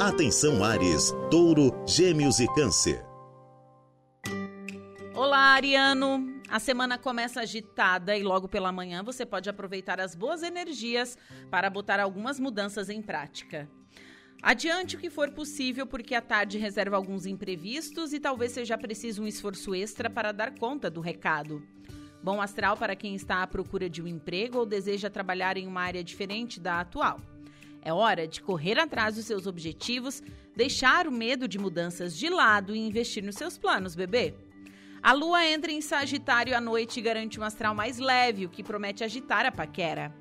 [0.00, 3.04] Atenção Ares, Touro, Gêmeos e Câncer.
[5.14, 6.41] Olá, Ariano.
[6.52, 11.16] A semana começa agitada e logo pela manhã você pode aproveitar as boas energias
[11.50, 13.66] para botar algumas mudanças em prática.
[14.42, 19.22] Adiante o que for possível, porque a tarde reserva alguns imprevistos e talvez seja preciso
[19.22, 21.66] um esforço extra para dar conta do recado.
[22.22, 25.80] Bom astral para quem está à procura de um emprego ou deseja trabalhar em uma
[25.80, 27.18] área diferente da atual.
[27.80, 30.22] É hora de correr atrás dos seus objetivos,
[30.54, 34.34] deixar o medo de mudanças de lado e investir nos seus planos, bebê.
[35.02, 38.62] A lua entra em Sagitário à noite e garante um astral mais leve, o que
[38.62, 40.14] promete agitar a paquera.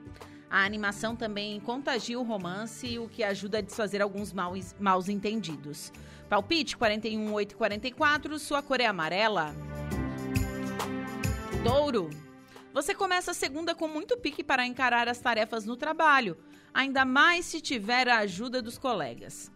[0.49, 5.93] A animação também contagia o romance, o que ajuda a desfazer alguns maus, maus entendidos.
[6.27, 9.53] Palpite 41844, sua cor é amarela.
[11.63, 12.09] Touro.
[12.73, 16.35] Você começa a segunda com muito pique para encarar as tarefas no trabalho,
[16.73, 19.51] ainda mais se tiver a ajuda dos colegas.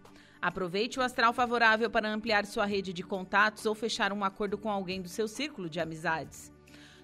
[0.46, 4.70] Aproveite o astral favorável para ampliar sua rede de contatos ou fechar um acordo com
[4.70, 6.54] alguém do seu círculo de amizades.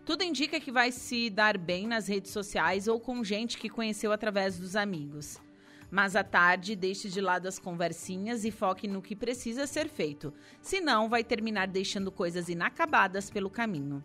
[0.05, 4.11] Tudo indica que vai se dar bem nas redes sociais ou com gente que conheceu
[4.11, 5.41] através dos amigos.
[5.89, 10.31] Mas à tarde, deixe de lado as conversinhas e foque no que precisa ser feito,
[10.61, 14.03] senão vai terminar deixando coisas inacabadas pelo caminho.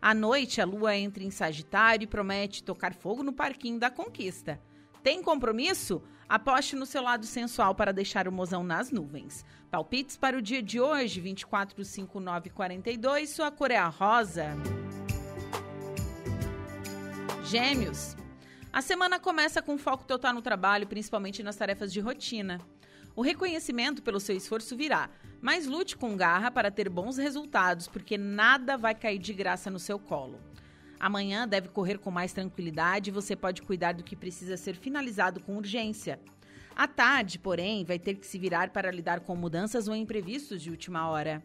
[0.00, 4.60] À noite, a lua entra em Sagitário e promete tocar fogo no parquinho da conquista.
[5.06, 6.02] Tem compromisso?
[6.28, 9.44] Aposte no seu lado sensual para deixar o mozão nas nuvens.
[9.70, 13.30] Palpites para o dia de hoje, 24, 5, 9, 42.
[13.30, 14.46] Sua cor é a rosa.
[17.44, 18.16] Gêmeos.
[18.72, 22.60] A semana começa com foco total no trabalho, principalmente nas tarefas de rotina.
[23.14, 25.08] O reconhecimento pelo seu esforço virá,
[25.40, 29.78] mas lute com garra para ter bons resultados, porque nada vai cair de graça no
[29.78, 30.40] seu colo.
[30.98, 35.40] Amanhã deve correr com mais tranquilidade e você pode cuidar do que precisa ser finalizado
[35.40, 36.18] com urgência.
[36.74, 40.70] À tarde, porém, vai ter que se virar para lidar com mudanças ou imprevistos de
[40.70, 41.42] última hora.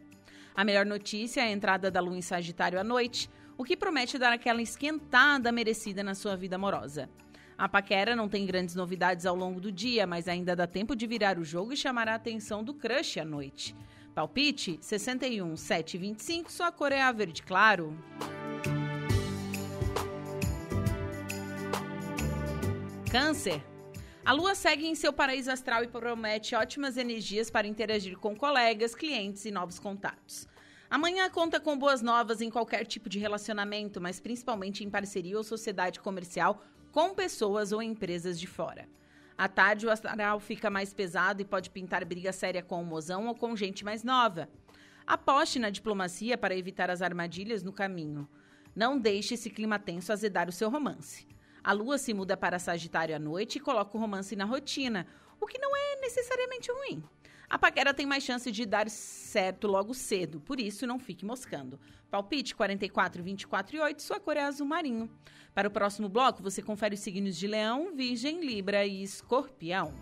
[0.54, 4.18] A melhor notícia é a entrada da lua em Sagitário à noite, o que promete
[4.18, 7.08] dar aquela esquentada merecida na sua vida amorosa.
[7.56, 11.06] A paquera não tem grandes novidades ao longo do dia, mas ainda dá tempo de
[11.06, 13.74] virar o jogo e chamar a atenção do crush à noite.
[14.14, 17.96] Palpite 61 725, sua cor é a verde claro.
[23.12, 23.62] Câncer.
[24.24, 28.94] A lua segue em seu paraíso astral e promete ótimas energias para interagir com colegas,
[28.94, 30.48] clientes e novos contatos.
[30.88, 35.44] Amanhã conta com boas novas em qualquer tipo de relacionamento, mas principalmente em parceria ou
[35.44, 38.88] sociedade comercial com pessoas ou empresas de fora.
[39.36, 43.26] À tarde, o astral fica mais pesado e pode pintar briga séria com o mozão
[43.26, 44.48] ou com gente mais nova.
[45.06, 48.26] Aposte na diplomacia para evitar as armadilhas no caminho.
[48.74, 51.30] Não deixe esse clima tenso azedar o seu romance.
[51.64, 55.06] A lua se muda para Sagitário à noite e coloca o romance na rotina,
[55.40, 57.02] o que não é necessariamente ruim.
[57.48, 61.78] A paquera tem mais chance de dar certo logo cedo, por isso não fique moscando.
[62.10, 65.10] Palpite 44, 24 e 8, sua cor é azul marinho.
[65.54, 69.92] Para o próximo bloco, você confere os signos de Leão, Virgem, Libra e Escorpião.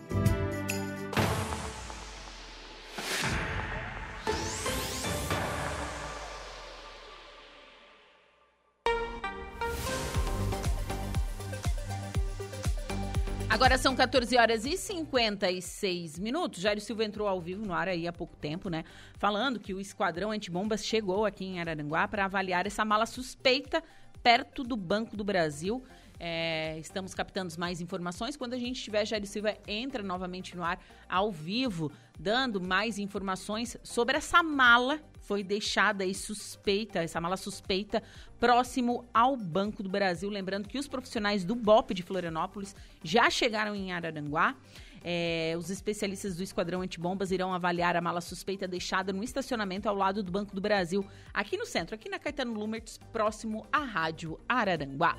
[13.60, 16.62] Agora são 14 horas e 56 minutos.
[16.62, 18.84] Jairo Silva entrou ao vivo no ar aí há pouco tempo, né?
[19.18, 23.84] Falando que o esquadrão antibombas chegou aqui em Araranguá para avaliar essa mala suspeita
[24.22, 25.84] perto do Banco do Brasil.
[26.22, 28.36] É, estamos captando mais informações.
[28.36, 30.78] Quando a gente tiver, Jair Silva entra novamente no ar
[31.08, 38.02] ao vivo, dando mais informações sobre essa mala foi deixada aí suspeita, essa mala suspeita,
[38.40, 40.28] próximo ao Banco do Brasil.
[40.28, 44.56] Lembrando que os profissionais do BOP de Florianópolis já chegaram em Araranguá.
[45.04, 49.94] É, os especialistas do Esquadrão Antibombas irão avaliar a mala suspeita deixada no estacionamento ao
[49.94, 54.36] lado do Banco do Brasil, aqui no centro, aqui na Caetano Lumertz, próximo à Rádio
[54.48, 55.16] Araranguá.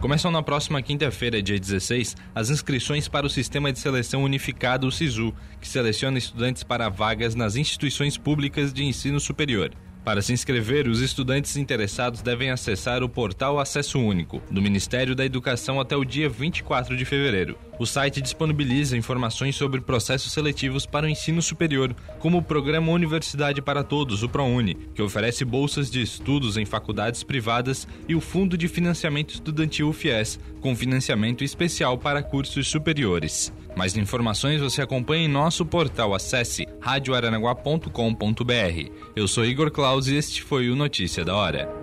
[0.00, 4.90] Começam na próxima quinta-feira, dia 16, as inscrições para o Sistema de Seleção Unificado, o
[4.90, 9.70] SISU, que seleciona estudantes para vagas nas instituições públicas de ensino superior.
[10.04, 15.26] Para se inscrever, os estudantes interessados devem acessar o portal Acesso Único do Ministério da
[15.26, 17.58] Educação até o dia 24 de fevereiro.
[17.78, 23.60] O site disponibiliza informações sobre processos seletivos para o ensino superior, como o Programa Universidade
[23.60, 28.56] para Todos, o ProUni, que oferece bolsas de estudos em faculdades privadas, e o Fundo
[28.56, 33.52] de Financiamento Estudantil FIES, com financiamento especial para cursos superiores.
[33.76, 36.14] Mais informações você acompanha em nosso portal.
[36.14, 38.90] Acesse radioaranaguá.com.br.
[39.16, 41.79] Eu sou Igor Claus e este foi o Notícia da Hora.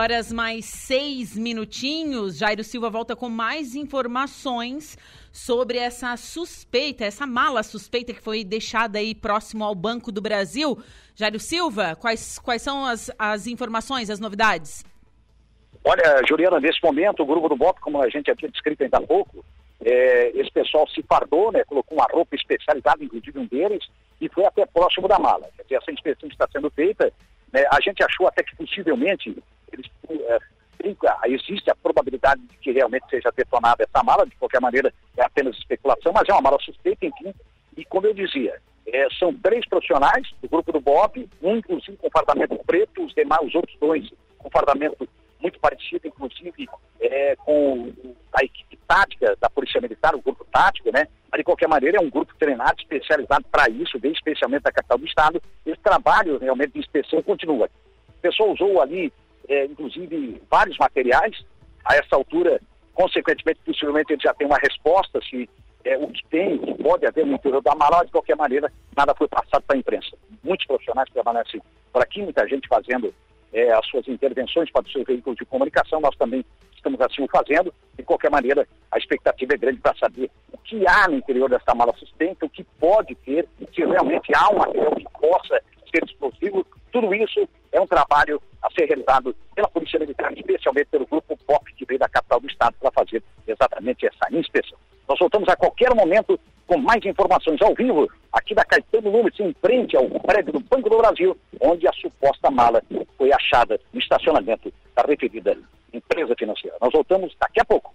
[0.00, 2.38] Horas mais 6 minutinhos.
[2.38, 4.96] Jairo Silva volta com mais informações
[5.30, 10.82] sobre essa suspeita, essa mala suspeita que foi deixada aí próximo ao Banco do Brasil.
[11.14, 14.86] Jairo Silva, quais, quais são as, as informações, as novidades?
[15.84, 19.02] Olha, Juliana, nesse momento, o grupo do BOP, como a gente aqui descrito ainda há
[19.02, 19.44] pouco,
[19.84, 23.86] é, esse pessoal se fardou, né, colocou uma roupa especializada, inclusive um deles,
[24.18, 25.46] e foi até próximo da mala.
[25.58, 27.12] Quer dizer, essa inspeção está sendo feita,
[27.52, 29.36] né, a gente achou até que possivelmente
[29.72, 30.38] eles, é,
[31.28, 35.56] existe a probabilidade de que realmente seja detonada essa mala, de qualquer maneira é apenas
[35.58, 37.34] especulação, mas é uma mala suspeita, enfim.
[37.76, 42.10] E como eu dizia, é, são três profissionais do grupo do BOP, um inclusive com
[42.10, 45.08] fardamento preto, os demais, os outros dois com fardamento
[45.40, 46.68] muito parecido, inclusive
[47.00, 47.92] é, com
[48.32, 51.06] a equipe tática da Polícia Militar, o grupo tático, né?
[51.30, 54.98] Mas de qualquer maneira é um grupo treinado, especializado para isso, bem especialmente da capital
[54.98, 55.42] do estado.
[55.64, 57.70] Esse trabalho realmente de inspeção continua.
[58.08, 59.12] O pessoal usou ali,
[59.50, 61.44] é, inclusive, vários materiais.
[61.84, 62.60] A essa altura,
[62.94, 65.48] consequentemente, possivelmente ele já tem uma resposta se
[65.84, 68.70] é, o que tem, o que pode haver no interior da Amaral, de qualquer maneira,
[68.96, 70.16] nada foi passado para a imprensa.
[70.44, 71.08] Muitos profissionais
[71.44, 71.60] assim
[71.92, 73.12] por aqui, muita gente fazendo
[73.52, 76.44] é, as suas intervenções para os seus veículos de comunicação, nós também
[76.76, 77.74] estamos assim o fazendo.
[77.96, 81.74] De qualquer maneira, a expectativa é grande para saber o que há no interior dessa
[81.74, 86.64] mala suspensa, o que pode ter, se realmente há um material que possa ser explosivo.
[86.92, 91.74] Tudo isso é um trabalho a ser realizado pela Polícia Militar, especialmente pelo grupo POP,
[91.74, 94.78] que veio da capital do estado para fazer exatamente essa inspeção.
[95.08, 99.52] Nós voltamos a qualquer momento com mais informações ao vivo, aqui da Caetano Nunes, em
[99.60, 102.82] frente ao prédio do Banco do Brasil, onde a suposta mala
[103.18, 105.56] foi achada no estacionamento da referida
[105.92, 106.76] empresa financeira.
[106.80, 107.92] Nós voltamos daqui a pouco.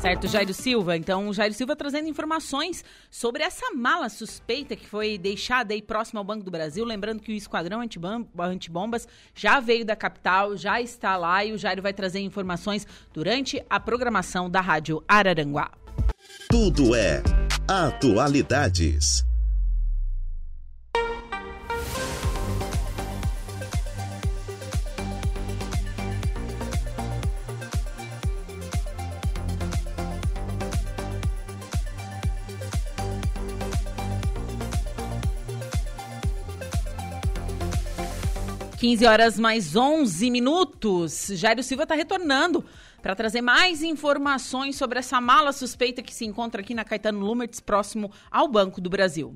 [0.00, 0.96] Certo, Jairo Silva.
[0.96, 6.18] Então, o Jairo Silva trazendo informações sobre essa mala suspeita que foi deixada aí próximo
[6.18, 6.86] ao Banco do Brasil.
[6.86, 11.82] Lembrando que o Esquadrão Antibombas já veio da capital, já está lá e o Jairo
[11.82, 15.70] vai trazer informações durante a programação da Rádio Araranguá.
[16.48, 17.22] Tudo é
[17.68, 19.29] Atualidades.
[38.80, 41.28] 15 horas mais 11 minutos.
[41.34, 42.64] Jairo Silva está retornando
[43.02, 47.60] para trazer mais informações sobre essa mala suspeita que se encontra aqui na Caetano Lumertz,
[47.60, 49.34] próximo ao Banco do Brasil.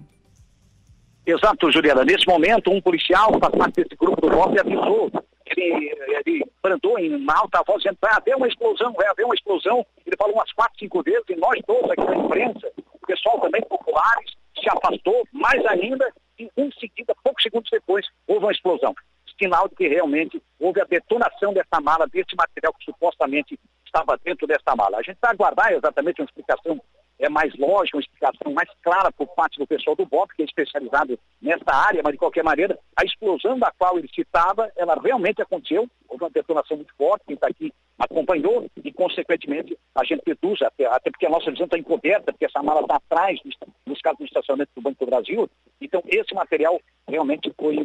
[1.27, 2.07] Exato, Juliana.
[2.07, 5.11] Nesse momento, um policial, faz parte desse grupo do golpe, avisou.
[5.45, 5.93] Ele,
[6.25, 9.85] ele brandou em alta voz, dizendo vai haver uma explosão, vai haver uma explosão.
[10.07, 13.61] Ele falou umas quatro, cinco vezes, e nós todos aqui na imprensa, o pessoal também
[13.69, 18.95] populares, se afastou, mais ainda, e em seguida, poucos segundos depois, houve uma explosão
[19.41, 24.47] sinal de que realmente houve a detonação dessa mala, desse material que supostamente estava dentro
[24.47, 24.99] dessa mala.
[24.99, 26.81] A gente vai aguardar exatamente uma explicação
[27.19, 30.45] é mais lógica, uma explicação mais clara por parte do pessoal do BOP, que é
[30.45, 35.41] especializado nessa área, mas de qualquer maneira, a explosão da qual ele citava, ela realmente
[35.41, 40.61] aconteceu, houve uma detonação muito forte, quem está aqui acompanhou, e consequentemente a gente deduz,
[40.63, 43.39] até, até porque a nossa visão está encoberta, porque essa mala está atrás
[43.87, 45.49] dos casos do estacionamento do Banco do Brasil,
[45.81, 47.77] então esse material realmente foi,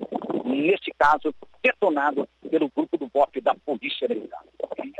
[0.45, 4.43] nesse caso, detonado pelo grupo do BOP da Polícia Militar.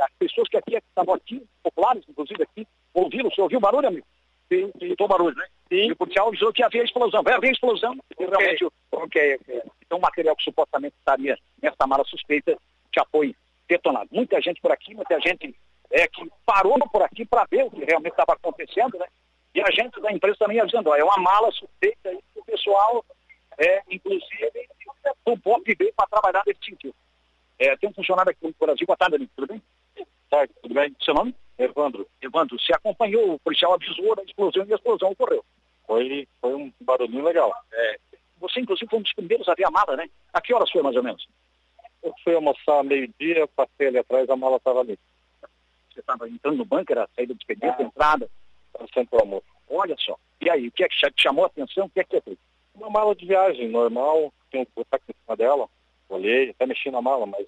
[0.00, 4.06] As pessoas que aqui estavam aqui, populares, inclusive aqui, ouviram, você ouviu o barulho, amigo?
[4.52, 5.46] Sim, estou barulho, né?
[5.68, 5.88] Sim.
[5.88, 7.22] E o policial avisou que havia explosão.
[7.22, 7.96] Vai haver explosão.
[8.18, 9.36] E realmente, okay.
[9.36, 9.62] Okay.
[9.86, 12.58] então o material que supostamente estaria nessa mala suspeita
[12.94, 13.34] já foi
[13.68, 14.08] detonado.
[14.12, 15.54] Muita gente por aqui, muita gente
[15.90, 19.06] é, que parou por aqui para ver o que realmente estava acontecendo, né?
[19.54, 22.44] E a gente da empresa também avisando, ó, é uma mala suspeita aí que o
[22.44, 23.04] pessoal,
[23.58, 24.68] é, inclusive,
[25.24, 26.94] o BOP veio para trabalhar nesse sentido.
[27.58, 29.62] É, tem um funcionário aqui no Brasil, boa tarde, amigo, tudo bem?
[30.30, 30.94] Tarde, tudo bem?
[31.00, 31.34] Seu nome?
[31.58, 32.06] Evandro.
[32.22, 35.44] Evandro, você acompanhou, o policial avisou da explosão e a explosão ocorreu.
[35.86, 37.52] Foi, foi um barulhinho legal.
[37.72, 37.98] É,
[38.40, 40.08] você, inclusive, foi um dos primeiros a ver a mala, né?
[40.32, 41.28] A que horas foi, mais ou menos?
[42.02, 44.98] Eu fui almoçar meio-dia, passei ali atrás, a mala estava ali.
[45.92, 48.30] Você estava entrando no banco, era saída de expediente, ah, entrada?
[48.66, 49.46] Estava sempre o almoço.
[49.68, 50.16] Olha só.
[50.40, 51.86] E aí, o que é que chamou a atenção?
[51.86, 52.22] O que é que é
[52.74, 55.68] Uma mala de viagem normal, tinha um buraco em cima dela.
[56.08, 57.46] Olhei, até mexi na mala, mas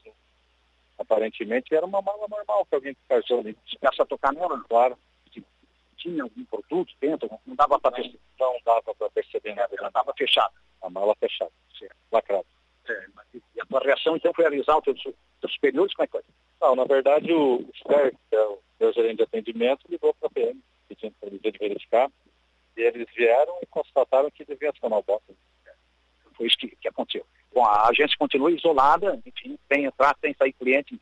[0.98, 3.56] aparentemente era uma mala normal que alguém descartou ali.
[3.80, 4.62] Começa a tocar nela?
[4.68, 4.98] Claro.
[5.96, 7.30] Tinha algum produto dentro?
[7.46, 8.18] Não dava para perceber?
[8.38, 9.50] Não dava para perceber.
[9.50, 10.52] É, ela estava fechada.
[10.82, 11.94] A mala fechada, certo.
[12.10, 12.44] lacrada.
[13.72, 15.94] A tua reação, então, foi avisar os teus, teus superiores?
[15.94, 16.22] Como é que foi?
[16.60, 20.30] Não, na verdade, o SPER, que é o meu gerente de atendimento, ligou para a
[20.30, 22.10] PM, pedindo para eles verificar.
[22.76, 25.32] E eles vieram e constataram que devia acionar o bota.
[26.34, 27.24] Foi isso que, que aconteceu.
[27.54, 30.98] Bom, a agência continua isolada, enfim, tem entrar, tem sair cliente.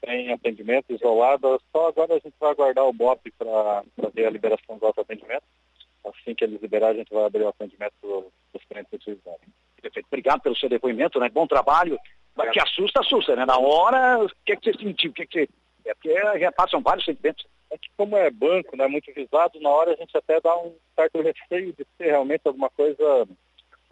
[0.00, 4.76] Tem atendimento isolado, só agora a gente vai aguardar o BOP para ter a liberação
[4.76, 5.44] do atendimento.
[6.04, 7.94] Assim que eles liberarem, a gente vai abrir o atendimento
[8.52, 9.46] dos clientes utilizados.
[9.82, 10.06] Perfeito.
[10.06, 11.28] Obrigado pelo seu depoimento, né?
[11.28, 11.98] Bom trabalho.
[12.34, 13.44] Mas que assusta, assusta, né?
[13.44, 15.10] Na hora, o que, é que você sentiu?
[15.10, 15.48] O que, é que você...
[15.84, 17.44] É porque repassam vários sentimentos.
[17.70, 20.74] É que como é banco, né, muito visado, na hora a gente até dá um
[20.94, 23.26] certo receio de ser realmente alguma coisa,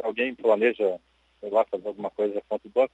[0.02, 1.00] alguém planeja
[1.40, 2.92] sei lá, fazer alguma coisa contra o banco.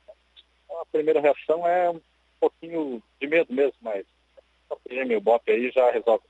[0.65, 2.01] Então, a primeira reação é um
[2.41, 4.07] pouquinho de medo mesmo, mas
[4.71, 6.25] o PM, o BOP aí já resolve.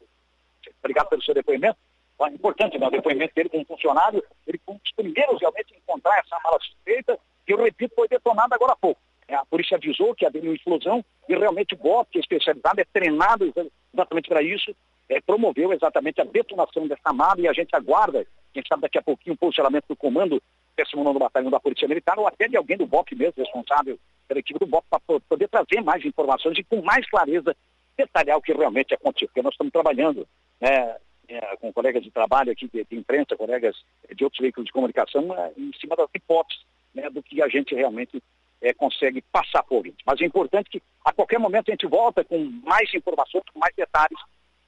[0.80, 1.78] obrigado pelo seu depoimento.
[2.18, 2.86] É importante, né?
[2.86, 6.58] o depoimento dele como funcionário, ele foi um dos primeiros realmente a encontrar essa mala
[6.60, 9.00] suspeita, que eu repito, foi detonada agora há pouco.
[9.28, 12.80] É, a polícia avisou que havia uma explosão e realmente o BOP, que é especializado,
[12.80, 13.52] é treinado
[13.92, 14.74] exatamente para isso,
[15.08, 19.02] é, promoveu exatamente a detonação dessa mala e a gente aguarda, quem sabe daqui a
[19.02, 20.40] pouquinho, o posicionamento do comando
[20.76, 23.98] 19 Batalhão da Polícia Militar ou até de alguém do BOP mesmo, responsável
[24.28, 27.54] pela equipe do BOP, para poder trazer mais informações e com mais clareza
[27.96, 30.26] detalhar o que realmente aconteceu, porque nós estamos trabalhando
[30.60, 30.96] né,
[31.28, 33.76] é, com colegas de trabalho aqui de, de, imprensa, colegas
[34.14, 36.62] de outros veículos de comunicação, é, em cima das hipóteses
[36.94, 38.22] né, do que a gente realmente
[38.60, 39.98] é, consegue passar por isso.
[40.04, 43.74] Mas é importante que a qualquer momento a gente volta com mais informações, com mais
[43.74, 44.18] detalhes,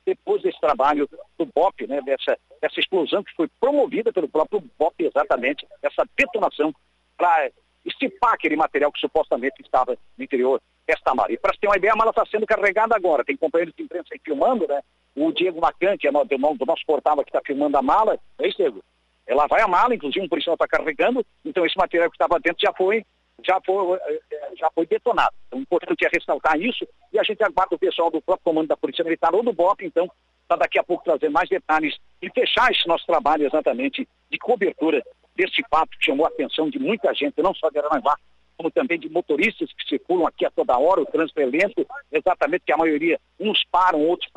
[0.04, 5.04] depois desse trabalho do BOP, né, dessa, dessa explosão que foi promovida pelo próprio BOP,
[5.04, 6.74] exatamente, essa detonação
[7.16, 7.50] para
[7.84, 11.32] estipar aquele material que supostamente estava no interior desta mala.
[11.32, 13.24] E para ter uma ideia, a mala está sendo carregada agora.
[13.24, 14.80] Tem companheiros de imprensa aí filmando, né?
[15.18, 18.48] O Diego Macan, que é do, do nosso portal que está filmando a mala, é
[18.48, 18.82] isso, Diego?
[19.26, 22.60] Ela vai a mala, inclusive um policial está carregando, então esse material que estava dentro
[22.60, 23.04] já foi
[23.46, 25.34] já foi, eh, eh, já foi detonado.
[25.46, 28.68] Então, o importante é ressaltar isso e a gente aguarda o pessoal do próprio comando
[28.68, 30.10] da Polícia Militar ou do BOP, então,
[30.46, 35.02] para daqui a pouco trazer mais detalhes e fechar esse nosso trabalho exatamente de cobertura
[35.36, 38.16] desse fato que chamou a atenção de muita gente, não só de Aranaguá,
[38.58, 42.64] como também de motoristas que circulam aqui a toda hora, o trânsito é lento, exatamente
[42.66, 44.28] que a maioria, uns param, outros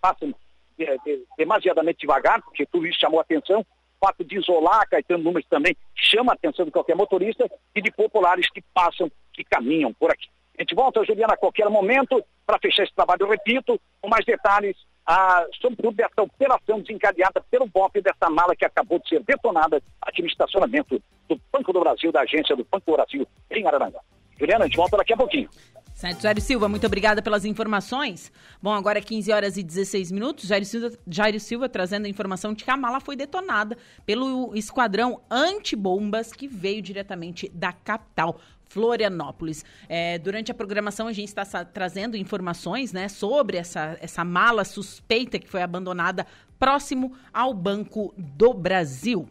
[0.00, 0.34] passam
[0.80, 0.96] é,
[1.38, 3.64] demasiadamente devagar, porque tudo isso chamou atenção,
[4.00, 8.50] fato de isolar Caetano Nunes também chama a atenção de qualquer motorista e de populares
[8.50, 10.28] que passam, que caminham por aqui.
[10.58, 14.24] A gente volta, Juliana, a qualquer momento para fechar esse trabalho, eu repito, com mais
[14.24, 14.76] detalhes
[15.10, 20.20] ah, sobretudo dessa operação desencadeada pelo BOP dessa mala que acabou de ser detonada aqui
[20.20, 24.00] no estacionamento do Banco do Brasil, da agência do Banco do Brasil em Araranguá.
[24.38, 25.48] Juliana, a gente volta daqui a pouquinho.
[25.94, 28.30] Certo, Jair Silva, muito obrigada pelas informações.
[28.62, 30.46] Bom, agora é 15 horas e 16 minutos.
[30.46, 35.22] Jair Silva, Jair Silva trazendo a informação de que a mala foi detonada pelo esquadrão
[35.30, 38.38] antibombas que veio diretamente da capital.
[38.68, 39.64] Florianópolis.
[39.88, 45.38] É, durante a programação, a gente está trazendo informações né, sobre essa, essa mala suspeita
[45.38, 46.26] que foi abandonada
[46.58, 49.28] próximo ao Banco do Brasil.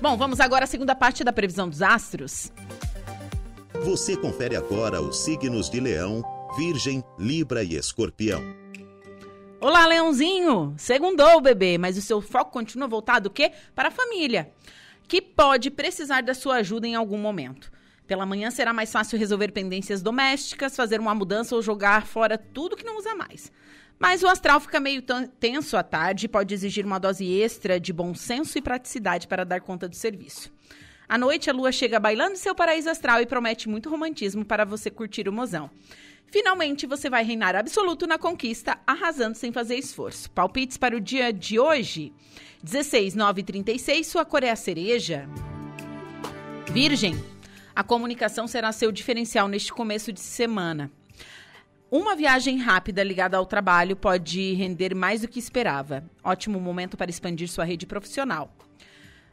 [0.00, 2.50] Bom, vamos agora à segunda parte da previsão dos astros.
[3.84, 6.22] Você confere agora os signos de Leão,
[6.56, 8.42] Virgem, Libra e Escorpião.
[9.60, 10.74] Olá, Leãozinho!
[10.76, 13.52] Segundou, bebê, mas o seu foco continua voltado o quê?
[13.76, 14.52] Para a família,
[15.12, 17.70] que pode precisar da sua ajuda em algum momento.
[18.06, 22.78] Pela manhã será mais fácil resolver pendências domésticas, fazer uma mudança ou jogar fora tudo
[22.78, 23.52] que não usa mais.
[23.98, 25.02] Mas o astral fica meio
[25.38, 29.44] tenso à tarde e pode exigir uma dose extra de bom senso e praticidade para
[29.44, 30.50] dar conta do serviço.
[31.06, 34.90] À noite, a lua chega bailando seu paraíso astral e promete muito romantismo para você
[34.90, 35.68] curtir o mozão.
[36.32, 40.30] Finalmente, você vai reinar absoluto na conquista, arrasando sem fazer esforço.
[40.30, 42.10] Palpites para o dia de hoje:
[42.62, 45.28] 16, 9 36, sua cor é a cereja.
[46.72, 47.22] Virgem,
[47.76, 50.90] a comunicação será seu diferencial neste começo de semana.
[51.90, 56.02] Uma viagem rápida ligada ao trabalho pode render mais do que esperava.
[56.24, 58.56] Ótimo momento para expandir sua rede profissional.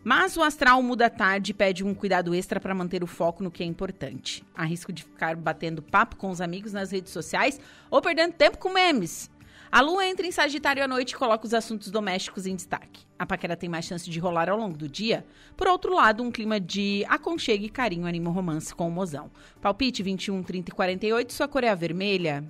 [0.04, 3.52] Mas o astral muda tarde e pede um cuidado extra para manter o foco no
[3.52, 4.44] que é importante.
[4.56, 7.60] Há risco de ficar batendo papo com os amigos nas redes sociais
[7.92, 9.30] ou perdendo tempo com memes.
[9.72, 13.06] A lua entra em Sagitário à noite e coloca os assuntos domésticos em destaque.
[13.20, 15.24] A paquera tem mais chance de rolar ao longo do dia.
[15.56, 19.30] Por outro lado, um clima de aconchego e carinho anima o romance com o mozão.
[19.62, 22.44] Palpite 21, 30 e 48, sua cor é a vermelha.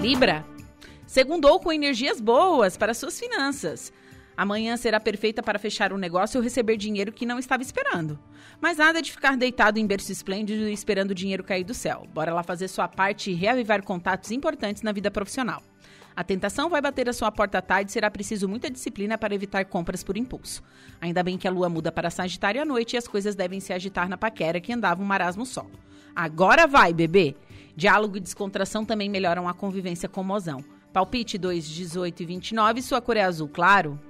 [0.00, 0.44] Libra.
[1.06, 3.92] Segundou com energias boas para suas finanças.
[4.36, 8.18] Amanhã será perfeita para fechar um negócio ou receber dinheiro que não estava esperando.
[8.60, 12.06] Mas nada de ficar deitado em berço esplêndido esperando o dinheiro cair do céu.
[12.12, 15.62] Bora lá fazer sua parte e reavivar contatos importantes na vida profissional.
[16.14, 19.34] A tentação vai bater a sua porta à tarde e será preciso muita disciplina para
[19.34, 20.62] evitar compras por impulso.
[21.00, 23.72] Ainda bem que a lua muda para Sagitário à noite e as coisas devem se
[23.72, 25.72] agitar na paquera que andava um marasmo solo.
[26.14, 27.36] Agora vai, bebê!
[27.76, 30.64] Diálogo e descontração também melhoram a convivência com o mozão.
[30.90, 34.00] Palpite 2, 18 e 29, sua cor é azul claro.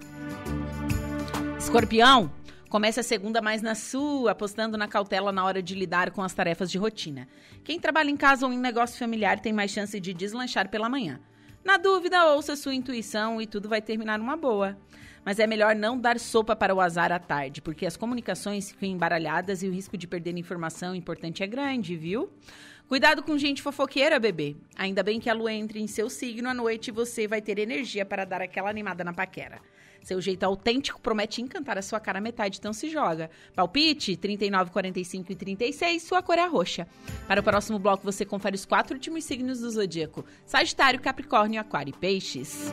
[1.58, 2.30] Escorpião,
[2.68, 6.32] comece a segunda mais na sua, apostando na cautela na hora de lidar com as
[6.32, 7.28] tarefas de rotina.
[7.64, 11.20] Quem trabalha em casa ou em negócio familiar tem mais chance de deslanchar pela manhã.
[11.64, 14.78] Na dúvida, ouça sua intuição e tudo vai terminar uma boa.
[15.24, 18.88] Mas é melhor não dar sopa para o azar à tarde, porque as comunicações ficam
[18.88, 22.30] embaralhadas e o risco de perder informação importante é grande, viu?
[22.88, 24.54] Cuidado com gente fofoqueira, bebê.
[24.76, 27.58] Ainda bem que a lua entre em seu signo à noite e você vai ter
[27.58, 29.60] energia para dar aquela animada na paquera.
[30.06, 33.28] Seu jeito autêntico promete encantar a sua cara metade, então se joga.
[33.56, 36.86] Palpite 39, 45 e 36, sua cor é roxa.
[37.26, 41.90] Para o próximo bloco, você confere os quatro últimos signos do zodíaco: Sagitário, Capricórnio, Aquário
[41.90, 42.72] e Peixes.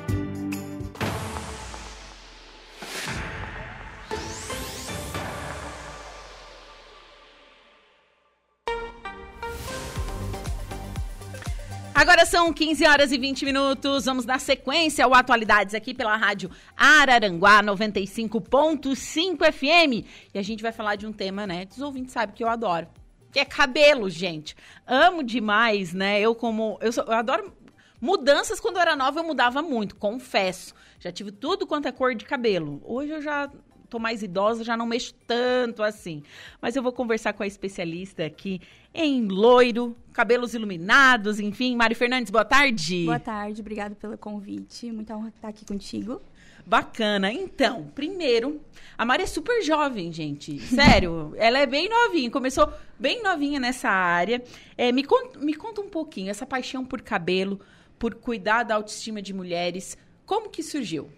[12.04, 14.04] Agora são 15 horas e 20 minutos.
[14.04, 20.06] Vamos dar sequência ao Atualidades aqui pela rádio Araranguá 95.5 FM.
[20.34, 21.66] E a gente vai falar de um tema, né?
[21.72, 22.89] Os ouvintes sabem que eu adoro.
[23.32, 24.54] Que é cabelo, gente.
[24.86, 26.20] Amo demais, né?
[26.20, 26.78] Eu como.
[26.82, 27.54] Eu, sou, eu adoro
[28.01, 28.60] mudanças.
[28.60, 30.76] Quando eu era nova, eu mudava muito, confesso.
[30.99, 32.82] Já tive tudo quanto é cor de cabelo.
[32.84, 33.49] Hoje eu já
[33.93, 36.23] tô mais idosa, já não mexo tanto assim.
[36.59, 38.59] Mas eu vou conversar com a especialista aqui
[38.91, 41.75] em loiro, cabelos iluminados, enfim.
[41.75, 43.05] Mari Fernandes, boa tarde.
[43.05, 44.91] Boa tarde, obrigado pelo convite.
[44.91, 46.19] Muita honra estar aqui contigo.
[46.65, 47.31] Bacana.
[47.31, 48.59] Então, primeiro,
[48.97, 50.59] a Mari é super jovem, gente.
[50.59, 52.31] Sério, ela é bem novinha.
[52.31, 54.43] Começou bem novinha nessa área.
[54.75, 57.59] É, me, conta, me conta um pouquinho, essa paixão por cabelo,
[57.99, 61.09] por cuidar da autoestima de mulheres, como que surgiu?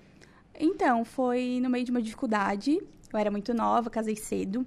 [0.59, 2.79] Então, foi no meio de uma dificuldade.
[3.11, 4.65] Eu era muito nova, casei cedo.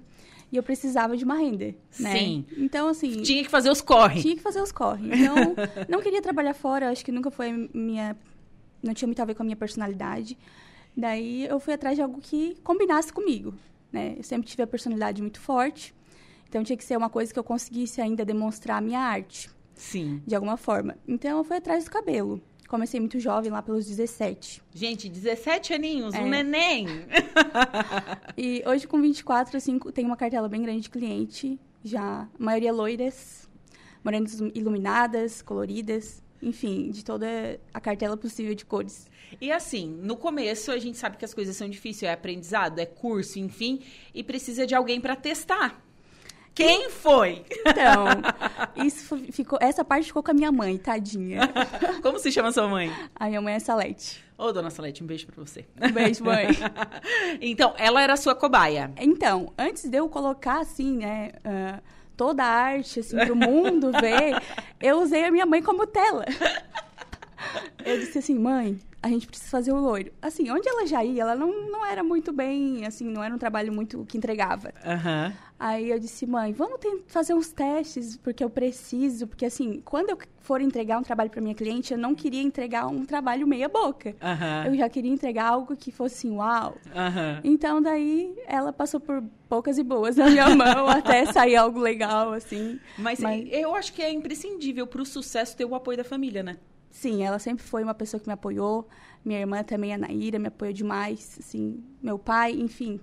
[0.51, 2.11] E eu precisava de uma renda, né?
[2.11, 2.45] Sim.
[2.57, 3.21] Então, assim...
[3.21, 4.21] Tinha que fazer os corre.
[4.21, 5.07] Tinha que fazer os corre.
[5.07, 5.35] Então,
[5.87, 6.89] não queria trabalhar fora.
[6.89, 8.17] Acho que nunca foi minha...
[8.81, 10.37] Não tinha muito a ver com a minha personalidade.
[10.97, 13.53] Daí, eu fui atrás de algo que combinasse comigo,
[13.91, 14.15] né?
[14.17, 15.93] Eu sempre tive a personalidade muito forte.
[16.47, 19.51] Então, tinha que ser uma coisa que eu conseguisse ainda demonstrar a minha arte.
[19.75, 20.21] Sim.
[20.25, 20.97] De alguma forma.
[21.07, 22.41] Então, eu fui atrás do cabelo.
[22.69, 24.61] Comecei muito jovem, lá pelos 17.
[24.75, 26.19] Gente, 17 aninhos, é.
[26.19, 26.85] um neném.
[28.37, 31.59] e hoje, com 24, assim, tenho uma cartela bem grande de cliente.
[31.83, 33.49] Já, a maioria loiras,
[34.03, 36.21] morenas iluminadas, coloridas.
[36.41, 39.09] Enfim, de toda a cartela possível de cores.
[39.41, 42.85] E assim, no começo a gente sabe que as coisas são difíceis, é aprendizado, é
[42.85, 43.81] curso, enfim,
[44.13, 45.83] e precisa de alguém para testar.
[46.59, 47.45] Quem foi?
[47.65, 48.05] Então,
[48.85, 51.49] isso ficou, essa parte ficou com a minha mãe, tadinha.
[52.03, 52.91] Como se chama sua mãe?
[53.15, 54.21] A minha mãe é Salete.
[54.37, 55.65] Ô, dona Salete, um beijo pra você.
[55.81, 56.47] Um beijo, mãe.
[57.39, 58.91] então, ela era sua cobaia.
[58.97, 61.81] Então, antes de eu colocar, assim, né, uh,
[62.17, 64.41] toda a arte, assim, pro mundo ver,
[64.81, 66.25] eu usei a minha mãe como tela.
[67.85, 70.11] Eu disse assim, mãe, a gente precisa fazer o loiro.
[70.21, 73.37] Assim, onde ela já ia, ela não, não era muito bem, assim, não era um
[73.37, 74.73] trabalho muito que entregava.
[74.85, 75.33] Uhum.
[75.59, 79.27] Aí eu disse, mãe, vamos fazer uns testes, porque eu preciso.
[79.27, 82.87] Porque, assim, quando eu for entregar um trabalho para minha cliente, eu não queria entregar
[82.87, 84.11] um trabalho meia-boca.
[84.11, 84.71] Uhum.
[84.71, 86.77] Eu já queria entregar algo que fosse assim, uau.
[86.85, 87.41] Uhum.
[87.43, 92.31] Então, daí, ela passou por poucas e boas na minha mão, até sair algo legal,
[92.31, 92.79] assim.
[92.97, 93.45] Mas, Mas...
[93.51, 96.55] eu acho que é imprescindível para o sucesso ter o apoio da família, né?
[96.89, 98.87] Sim, ela sempre foi uma pessoa que me apoiou.
[99.25, 101.37] Minha irmã também, a Naíra, me apoiou demais.
[101.37, 102.99] Assim, meu pai, enfim,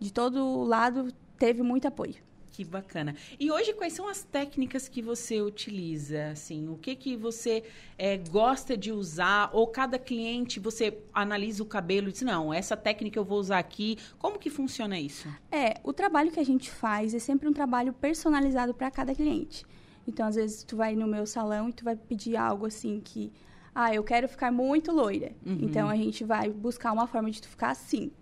[0.00, 1.08] de todo lado
[1.42, 2.14] teve muito apoio.
[2.52, 3.16] Que bacana.
[3.40, 6.28] E hoje, quais são as técnicas que você utiliza?
[6.28, 7.64] Assim, o que que você
[7.98, 9.50] é, gosta de usar?
[9.52, 13.58] Ou cada cliente você analisa o cabelo e diz, não, essa técnica eu vou usar
[13.58, 13.98] aqui.
[14.20, 15.26] Como que funciona isso?
[15.50, 19.66] É, o trabalho que a gente faz é sempre um trabalho personalizado para cada cliente.
[20.06, 23.32] Então, às vezes, tu vai no meu salão e tu vai pedir algo assim que...
[23.74, 25.32] Ah, eu quero ficar muito loira.
[25.44, 25.58] Uhum.
[25.62, 28.12] Então, a gente vai buscar uma forma de tu ficar assim.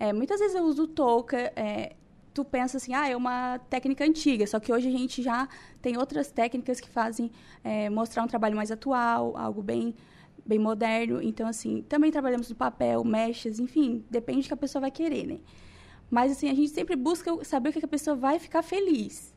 [0.00, 1.52] É, muitas vezes eu uso touca.
[1.54, 1.94] É,
[2.34, 4.46] tu pensa assim, ah, é uma técnica antiga.
[4.46, 5.48] Só que hoje a gente já
[5.80, 7.30] tem outras técnicas que fazem
[7.62, 9.94] é, mostrar um trabalho mais atual, algo bem
[10.46, 11.22] bem moderno.
[11.22, 15.26] Então, assim, também trabalhamos no papel, mechas, enfim, depende do que a pessoa vai querer,
[15.26, 15.38] né?
[16.10, 19.34] Mas, assim, a gente sempre busca saber o que a pessoa vai ficar feliz.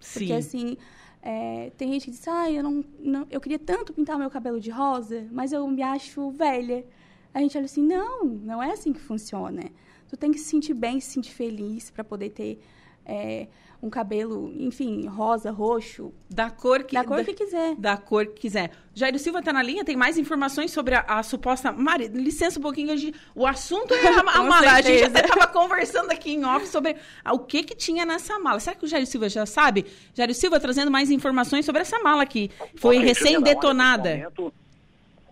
[0.00, 0.18] Sim.
[0.18, 0.76] Porque, assim,
[1.22, 4.58] é, tem gente que diz, ah, eu, não, não, eu queria tanto pintar meu cabelo
[4.58, 6.84] de rosa, mas eu me acho velha.
[7.32, 9.70] A gente olha assim, não, não é assim que funciona.
[10.08, 12.60] Tu tem que se sentir bem, se sentir feliz para poder ter
[13.04, 13.46] é,
[13.80, 16.12] um cabelo, enfim, rosa, roxo.
[16.28, 17.76] Da cor que, da cor da, que quiser.
[17.76, 18.72] Da cor que quiser.
[18.92, 21.70] Jairo Silva está na linha, tem mais informações sobre a, a suposta.
[21.70, 24.72] Mari, licença um pouquinho, gente, o assunto é a, a mala.
[24.72, 28.38] A gente até estava conversando aqui em off sobre a, o que, que tinha nessa
[28.38, 28.58] mala.
[28.58, 29.86] Será que o Jairo Silva já sabe?
[30.12, 34.10] Jairo Silva trazendo mais informações sobre essa mala que foi recém-detonada.
[34.10, 34.28] É,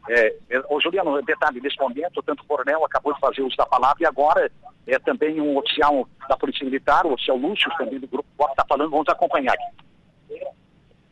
[0.09, 0.37] é,
[0.69, 4.07] ô Juliano, detalhe, nesse momento, tanto o coronel acabou de fazer uso da palavra e
[4.07, 4.51] agora
[4.87, 8.65] é também um oficial da Polícia Militar, o oficial Lúcio, também do grupo que está
[8.69, 10.47] falando, vamos acompanhar aqui.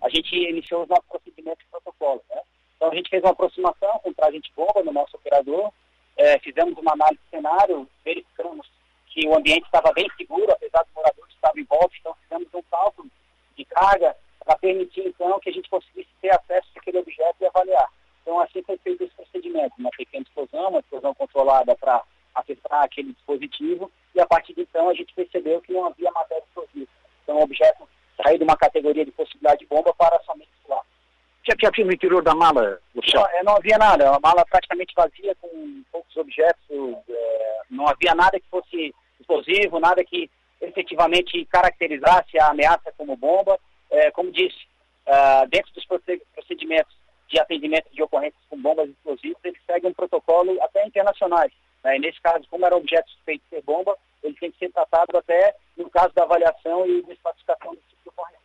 [0.01, 2.40] A gente iniciou os nossos procedimentos de protocolo, né?
[2.76, 5.72] Então a gente fez uma aproximação com traje de bomba no nosso operador,
[6.16, 8.70] é, fizemos uma análise de cenário, verificamos
[9.07, 12.62] que o ambiente estava bem seguro, apesar dos moradores estavam em volta, então fizemos um
[12.70, 13.09] cálculo
[13.57, 14.14] de carga
[14.45, 17.88] para permitir então que a gente conseguisse ter acesso àquele objeto e avaliar.
[18.25, 22.03] Então, assim foi feito esse procedimento, uma pequena explosão, uma explosão controlada para
[22.35, 26.43] acessar aquele dispositivo e a partir de então a gente percebeu que não havia matéria
[26.43, 26.91] explosiva.
[27.22, 30.81] Então o objeto saiu de uma categoria de possibilidade de bomba para somente lá.
[30.81, 33.27] O que havia no interior da mala, Luciano?
[33.27, 36.64] Não, é, não havia nada, uma mala praticamente vazia, com poucos objetos,
[37.07, 40.31] é, não havia nada que fosse explosivo, nada que
[40.62, 43.61] efetivamente caracterizasse a ameaça como bomba.
[43.91, 44.66] É, como disse,
[45.07, 46.97] uh, dentro dos procedimentos
[47.29, 51.53] de atendimento de ocorrências com bombas explosivas, ele segue um protocolo até internacionais.
[51.83, 51.99] Né?
[51.99, 55.55] Nesse caso, como era objeto suspeito de ser bomba, ele tem que ser tratado até
[55.77, 58.41] no caso da avaliação e desclassificação do tipo de ocorrência.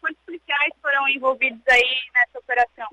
[0.00, 2.88] Quantos policiais foram envolvidos aí nessa operação?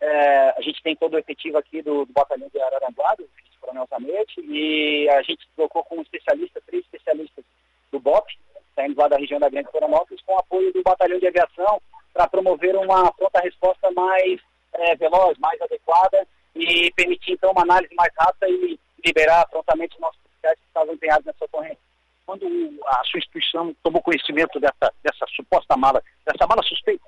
[0.00, 3.28] É, a gente tem todo o efetivo aqui do, do batalhão de Araranguá, do
[3.60, 7.44] Coronel Zamete, e a gente colocou como especialista, três especialistas
[7.90, 8.38] do BOP,
[8.74, 11.80] saindo lá da região da Grande Florianópolis, com apoio do batalhão de aviação,
[12.12, 14.40] para promover uma pronta resposta mais
[14.72, 20.00] é, veloz, mais adequada e permitir, então, uma análise mais rápida e liberar prontamente os
[20.00, 21.78] nossos policiais que estavam empenhados nessa ocorrência.
[22.24, 22.46] Quando
[22.86, 27.04] a sua instituição tomou conhecimento dessa, dessa suposta mala, dessa mala suspeita,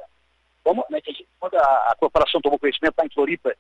[0.63, 1.01] como, né,
[1.39, 3.55] quando a, a, corporação tomou conhecimento lá em Floripa,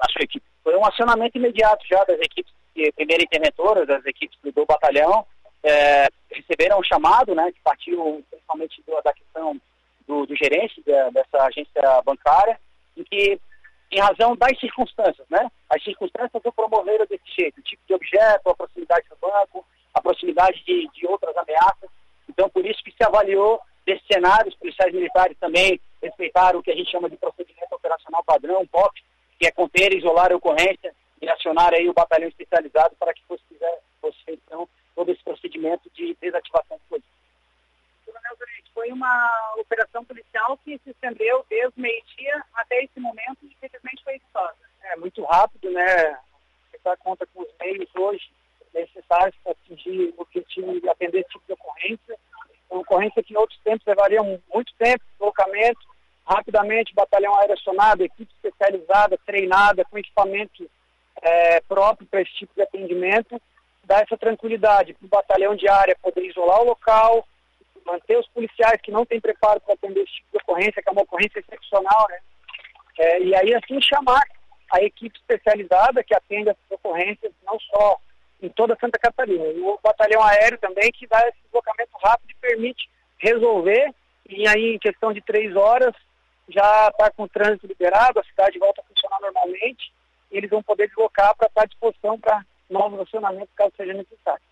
[0.00, 0.44] a sua equipe?
[0.62, 5.26] Foi um acionamento imediato já das equipes de primeira interventora, das equipes do batalhão,
[5.62, 9.60] é, receberam um chamado, né, que partiu principalmente do, da questão
[10.06, 12.58] do, do gerente da, dessa agência bancária,
[12.96, 13.40] em que,
[13.90, 18.48] em razão das circunstâncias, né, as circunstâncias o promoveram desse jeito, o tipo de objeto,
[18.48, 21.90] a proximidade do banco, a proximidade de, de outras ameaças.
[22.28, 26.70] Então, por isso que se avaliou desse cenário, os policiais militares também respeitaram o que
[26.70, 29.02] a gente chama de procedimento operacional padrão, POP,
[29.38, 33.42] que é conter isolar a ocorrência e acionar aí o batalhão especializado para que fosse,
[34.00, 37.10] fosse feito, então, todo esse procedimento de desativação do polícia.
[38.04, 43.38] Coronel Durante, foi uma operação policial que se estendeu desde o meio-dia até esse momento
[43.42, 44.56] e infelizmente foi exitosa.
[44.82, 46.18] É muito rápido, né?
[46.70, 48.30] Você conta com os meios hoje
[48.72, 52.18] necessários para atingir o objetivo de atender esse tipo de ocorrência.
[52.70, 55.80] Uma ocorrência que em outros tempos levaria muito tempo, deslocamento,
[56.24, 60.70] rapidamente, batalhão aeroacionado, equipe especializada, treinada, com equipamento
[61.20, 63.40] é, próprio para esse tipo de atendimento,
[63.90, 67.26] dá essa tranquilidade para o batalhão de área poder isolar o local,
[67.84, 70.92] manter os policiais que não têm preparo para atender esse tipo de ocorrência, que é
[70.92, 72.18] uma ocorrência excepcional, né?
[73.00, 74.22] É, e aí, assim, chamar
[74.72, 77.96] a equipe especializada que atende essas ocorrências, não só
[78.40, 82.34] em toda Santa Catarina, e o batalhão aéreo também, que dá esse deslocamento rápido e
[82.36, 82.88] permite
[83.18, 83.92] resolver,
[84.28, 85.94] e aí, em questão de três horas,
[86.48, 89.92] já está com o trânsito liberado, a cidade volta a funcionar normalmente,
[90.30, 94.42] e eles vão poder deslocar para estar à disposição para novos acionamentos, caso seja necessário.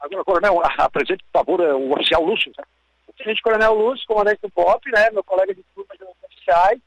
[0.00, 2.52] Agora, Coronel, apresente, por favor, o oficial Lúcio.
[2.56, 2.64] Né?
[3.08, 6.80] O Tenente Coronel Lúcio, comandante do POP, né, meu colega de turma de oficiais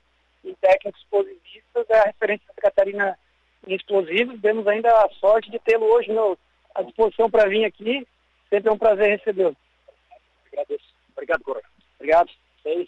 [0.43, 3.19] e técnicos explosivistas, é a referência da Catarina
[3.67, 4.39] em explosivos.
[4.39, 6.37] Demos ainda a sorte de tê-lo hoje meu,
[6.73, 8.07] à disposição para vir aqui.
[8.49, 9.55] Sempre é um prazer recebê-lo.
[10.51, 10.85] Agradeço.
[11.11, 11.69] Obrigado, Coronel.
[11.99, 12.29] Obrigado.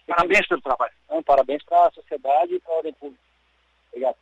[0.07, 0.93] Parabéns pelo trabalho.
[1.09, 3.21] Não, parabéns para a sociedade e para a ordem pública.
[3.89, 4.17] Obrigado.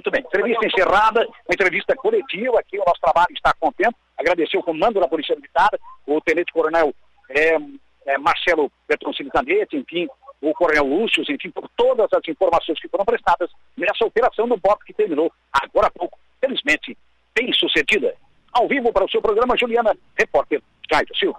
[0.00, 3.94] Muito bem, entrevista encerrada, uma entrevista coletiva aqui, o nosso trabalho está com tempo.
[4.16, 5.68] Agradecer o comando da Polícia Militar,
[6.06, 6.94] o Tenente Coronel
[7.28, 7.58] é,
[8.06, 10.08] é, Marcelo Bertoncini Candete, enfim,
[10.40, 14.82] o Coronel Lúcio, enfim, por todas as informações que foram prestadas nessa operação do BOP
[14.86, 16.96] que terminou agora há pouco, felizmente,
[17.38, 18.14] bem sucedida.
[18.54, 21.38] Ao vivo para o seu programa, Juliana, repórter Caio Silva.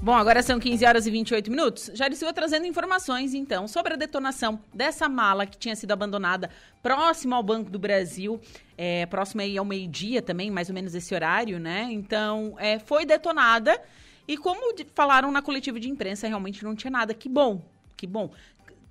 [0.00, 1.90] Bom, agora são 15 horas e 28 minutos.
[1.92, 6.48] Já Silva trazendo informações, então, sobre a detonação dessa mala que tinha sido abandonada
[6.80, 8.40] próximo ao Banco do Brasil,
[8.76, 11.88] é, próximo aí ao meio-dia também, mais ou menos esse horário, né?
[11.90, 13.80] Então, é, foi detonada
[14.26, 17.12] e como falaram na coletiva de imprensa, realmente não tinha nada.
[17.12, 17.60] Que bom,
[17.96, 18.30] que bom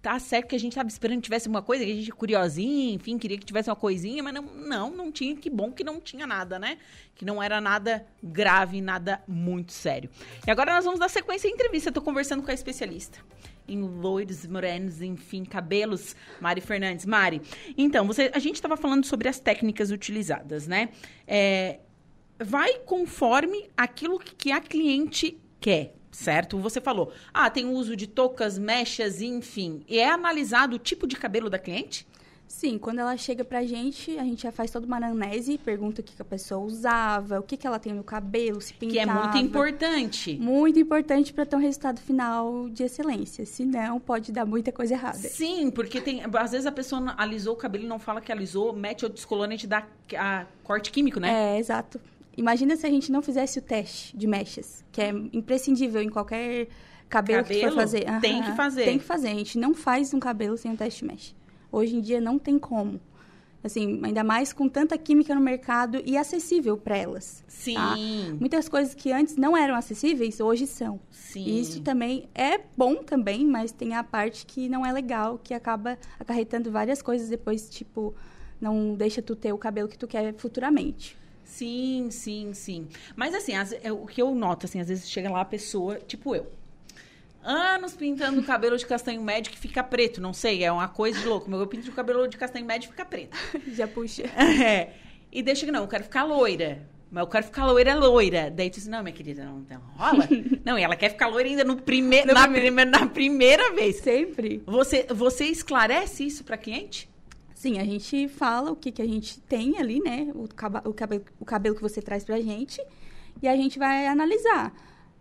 [0.08, 2.94] tá certo que a gente estava esperando que tivesse uma coisa, que a gente curiosinha,
[2.94, 5.36] enfim, queria que tivesse uma coisinha, mas não, não, não tinha.
[5.36, 6.78] Que bom que não tinha nada, né?
[7.14, 10.10] Que não era nada grave, nada muito sério.
[10.48, 11.90] E agora nós vamos dar sequência à entrevista.
[11.90, 13.20] Eu tô conversando com a especialista
[13.68, 17.06] em loiros, morenos, enfim, cabelos, Mari Fernandes.
[17.06, 17.42] Mari,
[17.78, 20.88] então, você, a gente estava falando sobre as técnicas utilizadas, né?
[21.28, 21.80] É,
[22.40, 26.58] vai conforme aquilo que a cliente quer certo?
[26.60, 29.84] Você falou, ah, tem o uso de toucas, mechas, enfim.
[29.88, 32.08] E é analisado o tipo de cabelo da cliente?
[32.48, 36.04] Sim, quando ela chega pra gente, a gente já faz toda uma anamnese, pergunta o
[36.04, 38.94] que, que a pessoa usava, o que, que ela tem no cabelo, se pintava.
[38.94, 40.38] Que é muito importante.
[40.40, 43.46] Muito importante para ter um resultado final de excelência.
[43.46, 45.18] Senão, pode dar muita coisa errada.
[45.18, 48.74] Sim, porque tem, às vezes a pessoa alisou o cabelo e não fala que alisou,
[48.74, 49.86] mete o descolorante da
[50.18, 51.56] a corte químico, né?
[51.56, 52.00] É, exato.
[52.38, 56.68] Imagina se a gente não fizesse o teste de mechas, que é imprescindível em qualquer
[57.10, 58.08] cabelo, cabelo que for fazer.
[58.08, 58.20] Uhum.
[58.22, 58.86] Tem que fazer.
[58.86, 59.28] Tem que fazer.
[59.30, 61.34] A gente não faz um cabelo sem um teste de mecha.
[61.72, 63.02] Hoje em dia não tem como.
[63.64, 67.44] Assim, ainda mais com tanta química no mercado e acessível para elas.
[67.48, 67.74] Sim.
[67.74, 67.96] Tá?
[68.40, 71.00] Muitas coisas que antes não eram acessíveis, hoje são.
[71.10, 71.44] Sim.
[71.44, 75.56] E isso também é bom também, mas tem a parte que não é legal, que
[75.56, 78.14] acaba acarretando várias coisas depois, tipo,
[78.62, 81.18] não deixa tu ter o cabelo que tu quer futuramente.
[81.48, 82.88] Sim, sim, sim.
[83.16, 85.96] Mas assim, as- é, o que eu noto, assim, às vezes chega lá a pessoa,
[85.96, 86.46] tipo eu.
[87.42, 91.18] Anos pintando o cabelo de castanho médio que fica preto, não sei, é uma coisa
[91.20, 91.50] de louco.
[91.50, 93.38] Meu, eu pinto o cabelo de castanho médio e fica preto.
[93.74, 94.24] Já puxa.
[94.38, 94.92] É.
[95.32, 96.86] E deixa que não, eu quero ficar loira.
[97.10, 98.52] Mas eu quero ficar loira, loira.
[98.52, 100.28] Daí tu diz, não, minha querida, não, não rola.
[100.66, 103.98] não, e ela quer ficar loira ainda no prime No na, primeira, na primeira vez.
[103.98, 104.62] Sempre.
[104.66, 107.10] Você, você esclarece isso pra cliente?
[107.62, 110.32] Sim, a gente fala o que, que a gente tem ali, né?
[110.36, 112.80] O, caba- o, cabelo, o cabelo que você traz pra gente.
[113.42, 114.72] E a gente vai analisar.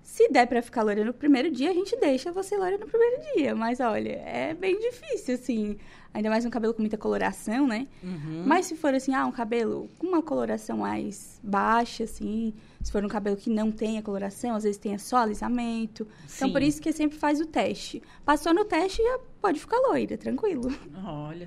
[0.03, 3.16] Se der pra ficar loira no primeiro dia, a gente deixa você loira no primeiro
[3.34, 3.55] dia.
[3.55, 5.78] Mas olha, é bem difícil, assim.
[6.17, 7.87] Ainda mais um cabelo com muita coloração, né?
[8.03, 8.43] Uhum.
[8.47, 12.55] Mas se for assim, ah, um cabelo com uma coloração mais baixa, assim.
[12.83, 16.05] Se for um cabelo que não tenha coloração, às vezes tenha só alisamento.
[16.35, 16.53] Então, Sim.
[16.53, 18.03] por isso que sempre faz o teste.
[18.25, 20.75] Passou no teste, já pode ficar loira, tranquilo.
[21.05, 21.47] Olha,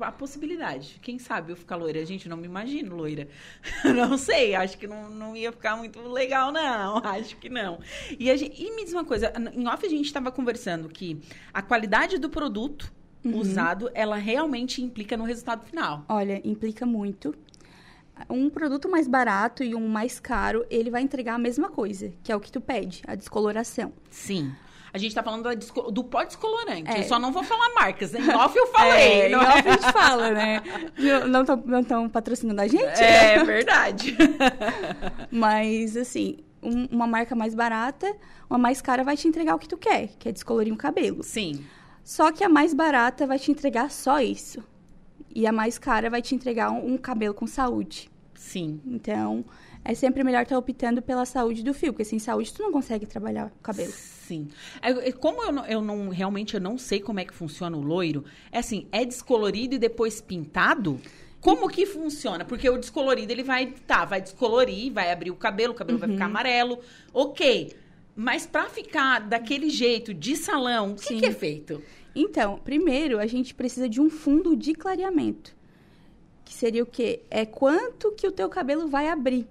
[0.00, 1.00] a possibilidade.
[1.02, 2.06] Quem sabe eu ficar loira?
[2.06, 3.26] Gente, não me imagino loira.
[3.96, 6.98] não sei, acho que não, não ia ficar muito legal, não.
[7.04, 7.80] Acho que não.
[8.16, 11.20] E, gente- e me diz uma coisa, em off a gente estava conversando que
[11.52, 12.92] a qualidade do produto
[13.24, 13.38] Uhum.
[13.38, 16.04] usado, ela realmente implica no resultado final.
[16.08, 17.34] Olha, implica muito.
[18.30, 22.30] Um produto mais barato e um mais caro, ele vai entregar a mesma coisa, que
[22.30, 23.92] é o que tu pede, a descoloração.
[24.10, 24.52] Sim.
[24.92, 25.48] A gente tá falando
[25.90, 26.88] do pó descolorante.
[26.88, 27.00] É.
[27.00, 28.14] Eu só não vou falar marcas.
[28.14, 29.22] Em off eu falei.
[29.22, 29.48] É, não em é?
[29.48, 30.62] off a gente fala, né?
[31.68, 33.02] Não estão patrocinando a gente?
[33.02, 34.16] É verdade.
[35.30, 38.14] Mas, assim, um- uma marca mais barata,
[38.48, 41.22] uma mais cara vai te entregar o que tu quer, que é descolorir o cabelo.
[41.24, 41.64] Sim.
[42.04, 44.62] Só que a mais barata vai te entregar só isso.
[45.34, 48.10] E a mais cara vai te entregar um, um cabelo com saúde.
[48.34, 48.80] Sim.
[48.86, 49.44] Então,
[49.84, 53.06] é sempre melhor estar optando pela saúde do fio, porque sem saúde tu não consegue
[53.06, 53.90] trabalhar o cabelo.
[53.92, 54.48] Sim.
[54.82, 57.80] É, Como eu não, eu não- realmente eu não sei como é que funciona o
[57.80, 61.00] loiro, é assim, é descolorido e depois pintado?
[61.40, 62.44] Como que funciona?
[62.44, 66.08] Porque o descolorido, ele vai, tá, vai descolorir, vai abrir o cabelo, o cabelo vai
[66.08, 66.14] Uhum.
[66.14, 66.78] ficar amarelo.
[67.12, 67.74] Ok.
[68.16, 71.82] Mas pra ficar daquele jeito, de salão, o que, que é feito?
[72.14, 75.54] Então, primeiro, a gente precisa de um fundo de clareamento.
[76.44, 77.22] Que seria o quê?
[77.30, 79.46] É quanto que o teu cabelo vai abrir.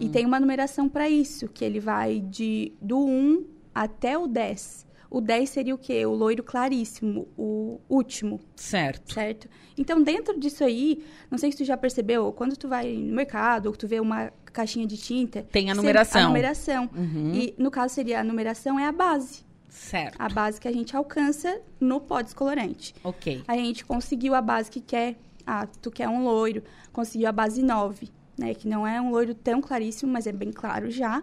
[0.00, 4.84] E tem uma numeração para isso, que ele vai de do 1 até o 10.
[5.10, 6.04] O 10 seria o quê?
[6.04, 9.14] O loiro claríssimo, o último, Certo.
[9.14, 9.48] certo?
[9.76, 13.66] Então, dentro disso aí, não sei se tu já percebeu, quando tu vai no mercado
[13.66, 15.42] ou tu vê uma caixinha de tinta...
[15.52, 16.20] Tem a numeração.
[16.22, 16.90] A numeração.
[16.94, 17.32] Uhum.
[17.34, 19.46] E, no caso, seria a numeração é a base.
[19.68, 20.16] Certo.
[20.18, 22.94] A base que a gente alcança no pó descolorante.
[23.04, 23.42] Ok.
[23.46, 25.16] A gente conseguiu a base que quer.
[25.46, 26.62] Ah, tu quer um loiro.
[26.92, 28.54] Conseguiu a base 9, né?
[28.54, 31.22] Que não é um loiro tão claríssimo, mas é bem claro já.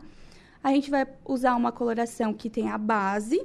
[0.64, 3.40] A gente vai usar uma coloração que tem a base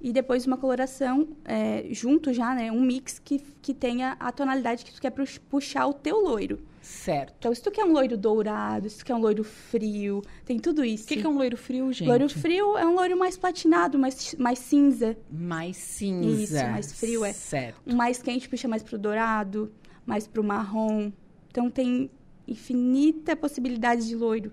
[0.00, 2.72] e depois uma coloração é, junto já, né?
[2.72, 6.58] Um mix que, que tenha a tonalidade que tu quer pux- puxar o teu loiro.
[6.86, 7.34] Certo.
[7.38, 10.84] Então, se tu quer um loiro dourado, se tu quer um loiro frio, tem tudo
[10.84, 11.04] isso.
[11.04, 12.06] O que, que é um loiro frio, gente?
[12.06, 15.16] Loiro frio é um loiro mais platinado, mais, mais cinza.
[15.28, 16.42] Mais cinza.
[16.42, 17.32] Isso, mais frio, é.
[17.32, 17.80] Certo.
[17.84, 19.72] Um mais quente puxa mais pro dourado,
[20.06, 21.10] mais pro marrom.
[21.50, 22.08] Então tem
[22.46, 24.52] infinita possibilidade de loiro.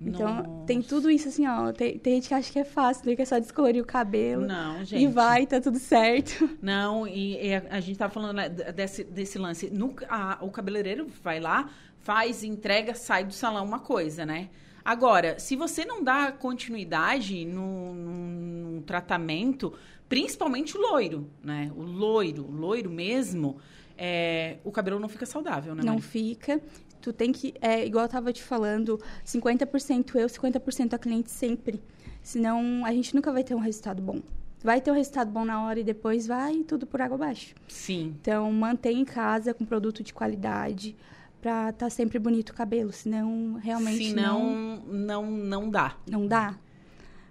[0.00, 0.66] Então Nossa.
[0.66, 1.72] tem tudo isso assim, ó.
[1.72, 3.16] Tem, tem gente que acha que é fácil, né?
[3.16, 4.46] Que é só descolorir o cabelo.
[4.46, 5.02] Não, gente.
[5.02, 6.50] E vai, tá tudo certo.
[6.60, 9.70] Não, e, e a, a gente tava falando né, desse, desse lance.
[9.70, 11.70] No, a- o cabeleireiro vai lá,
[12.00, 14.50] faz, entrega, sai do salão uma coisa, né?
[14.84, 19.72] Agora, se você não dá continuidade no tratamento,
[20.08, 21.70] principalmente o loiro, né?
[21.74, 23.56] O loiro, o loiro mesmo,
[23.96, 25.82] é, o cabelo não fica saudável, né?
[25.82, 26.02] Não Mari?
[26.02, 26.60] fica.
[27.04, 31.82] Tu tem que, é, igual eu tava te falando, 50% eu, 50% a cliente sempre.
[32.22, 34.22] Senão a gente nunca vai ter um resultado bom.
[34.62, 37.54] Vai ter um resultado bom na hora e depois vai tudo por água abaixo.
[37.68, 38.16] Sim.
[38.18, 40.96] Então, mantém em casa com produto de qualidade
[41.42, 45.98] pra estar sempre bonito o cabelo, senão realmente Se não, não, não, não dá.
[46.10, 46.58] não dá.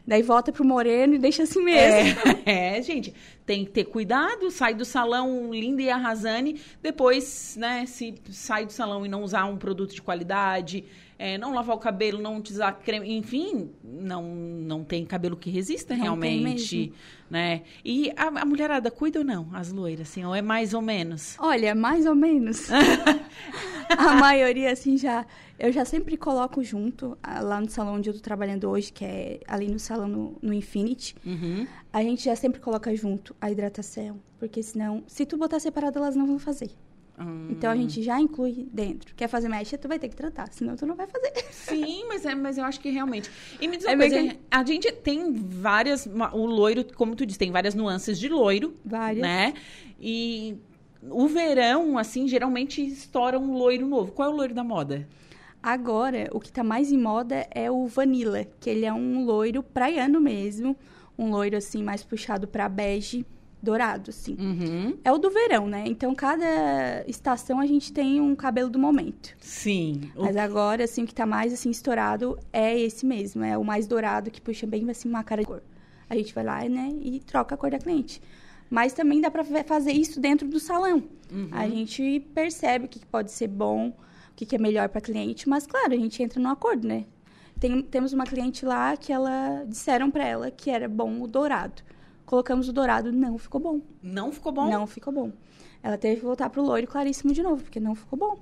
[0.05, 2.19] Daí volta pro moreno e deixa assim mesmo.
[2.45, 3.11] É, é, gente,
[3.46, 8.72] tem que ter cuidado, sai do salão linda e arrasane, depois, né, se sai do
[8.72, 10.86] salão e não usar um produto de qualidade,
[11.18, 15.96] é, não lavar o cabelo, não utilizar creme, enfim, não, não tem cabelo que resista
[15.96, 16.91] Não realmente,
[17.30, 17.62] né?
[17.84, 21.36] E a, a mulherada cuida ou não, as loiras, assim, ou é mais ou menos?
[21.39, 22.68] Olha, mais ou menos.
[23.98, 25.26] a maioria, assim, já.
[25.58, 29.39] Eu já sempre coloco junto, lá no salão onde eu tô trabalhando hoje, que é
[29.48, 31.16] ali no salão no, no Infinity.
[31.26, 31.66] Uhum.
[31.94, 34.20] A gente já sempre coloca junto a hidratação.
[34.40, 36.72] Porque senão, se tu botar separado, elas não vão fazer.
[37.20, 37.50] Hum.
[37.52, 39.14] Então a gente já inclui dentro.
[39.16, 41.32] Quer fazer mecha, tu vai ter que tratar, senão tu não vai fazer.
[41.52, 43.30] Sim, mas, é, mas eu acho que realmente.
[43.62, 46.08] E me diz uma É coisa, que- a gente tem várias.
[46.34, 48.74] O loiro, como tu disse, tem várias nuances de loiro.
[48.84, 49.22] Várias.
[49.22, 49.54] Né?
[50.00, 50.58] E
[51.10, 54.12] o verão, assim, geralmente estoura um loiro novo.
[54.12, 55.08] Qual é o loiro da moda?
[55.62, 59.64] Agora, o que tá mais em moda é o Vanilla, que ele é um loiro
[59.64, 60.76] praiano mesmo.
[61.18, 63.26] Um loiro, assim, mais puxado pra bege,
[63.61, 64.36] dourado, assim.
[64.39, 64.97] Uhum.
[65.03, 65.84] É o do verão, né?
[65.88, 69.36] Então, cada estação a gente tem um cabelo do momento.
[69.39, 70.11] Sim.
[70.16, 73.43] Mas agora, assim, o que tá mais, assim, estourado é esse mesmo.
[73.43, 75.64] É o mais dourado, que puxa bem, assim, uma cara de cor.
[76.09, 78.22] A gente vai lá, né, e troca a cor da cliente.
[78.70, 81.03] Mas também dá pra fa- fazer isso dentro do salão.
[81.32, 81.47] Uhum.
[81.51, 85.66] A gente percebe o que pode ser bom, o que é melhor para cliente, mas
[85.68, 87.05] claro, a gente entra no acordo, né?
[87.64, 91.82] Tem- temos uma cliente lá que ela disseram para ela que era bom o dourado.
[92.26, 93.80] Colocamos o dourado, não ficou bom.
[94.01, 94.70] Não ficou bom?
[94.70, 95.32] Não ficou bom.
[95.82, 98.38] Ela teve que voltar pro loiro claríssimo de novo, porque não ficou bom.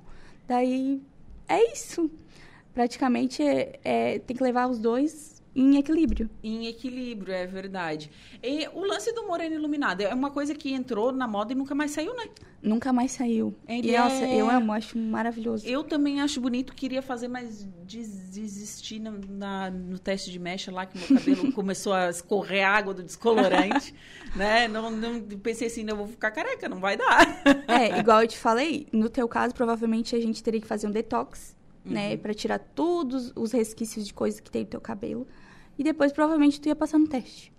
[0.48, 1.00] Daí
[1.48, 2.10] é isso.
[2.74, 6.30] Praticamente é- é, tem que levar os dois em equilíbrio.
[6.42, 8.10] Em equilíbrio, é verdade.
[8.42, 11.74] E o lance do moreno iluminado é uma coisa que entrou na moda e nunca
[11.74, 12.24] mais saiu, né?
[12.62, 13.54] Nunca mais saiu.
[13.68, 15.66] Ele e, nossa, é- eu amo, acho maravilhoso.
[15.66, 20.70] Eu também acho bonito, queria fazer, mas des- desisti na, na- no teste de mecha
[20.72, 23.94] lá, que meu cabelo começou a escorrer água do descolorante,
[24.36, 24.68] né?
[24.68, 27.42] Não, não, pensei assim, não, eu vou ficar careca, não vai dar.
[27.68, 30.90] É, igual eu te falei, no teu caso, provavelmente a gente teria que fazer um
[30.90, 32.16] detox, né?
[32.16, 35.26] Pra tirar todos os resquícios de coisas que tem no teu cabelo.
[35.82, 37.52] E depois, provavelmente, tu ia passar no teste.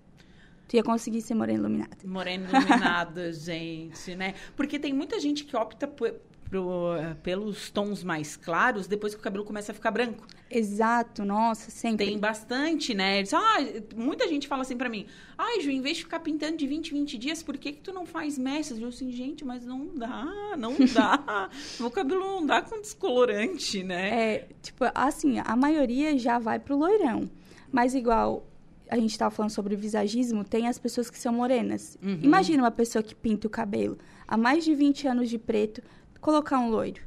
[0.70, 1.98] Tu ia conseguir ser morena iluminada.
[2.06, 4.34] Moreno iluminado, gente, né?
[4.56, 6.16] Porque tem muita gente que opta por-
[6.50, 10.26] pro- pelos tons mais claros depois que o cabelo começa a ficar branco.
[10.50, 12.06] Exato, nossa, sempre.
[12.06, 13.18] Tem bastante, né?
[13.20, 13.58] Eles, ah,
[13.94, 15.06] muita gente fala assim pra mim,
[15.38, 17.82] ai, Ju, em vez de ficar pintando de 20 em 20 dias, por que que
[17.82, 18.80] tu não faz mechas?
[18.80, 20.26] Eu assim, gente, mas não dá,
[20.58, 21.50] não dá.
[21.78, 24.34] Meu cabelo não dá com descolorante, né?
[24.36, 27.30] É, tipo, assim, a maioria já vai pro loirão.
[27.74, 28.46] Mas igual
[28.88, 31.98] a gente tava falando sobre visagismo, tem as pessoas que são morenas.
[32.04, 32.20] Uhum.
[32.22, 33.98] Imagina uma pessoa que pinta o cabelo
[34.28, 35.82] há mais de 20 anos de preto,
[36.22, 37.02] colocar um loiro.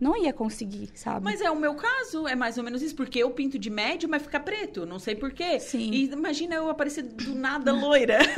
[0.00, 1.24] Não ia conseguir, sabe?
[1.24, 4.08] Mas é o meu caso, é mais ou menos isso, porque eu pinto de médio,
[4.08, 5.58] mas fica preto, não sei por quê.
[5.58, 5.90] Sim.
[5.90, 8.18] E imagina eu aparecer do nada loira.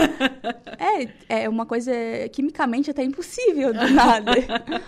[1.28, 1.92] É, é uma coisa
[2.32, 4.32] quimicamente até impossível do nada.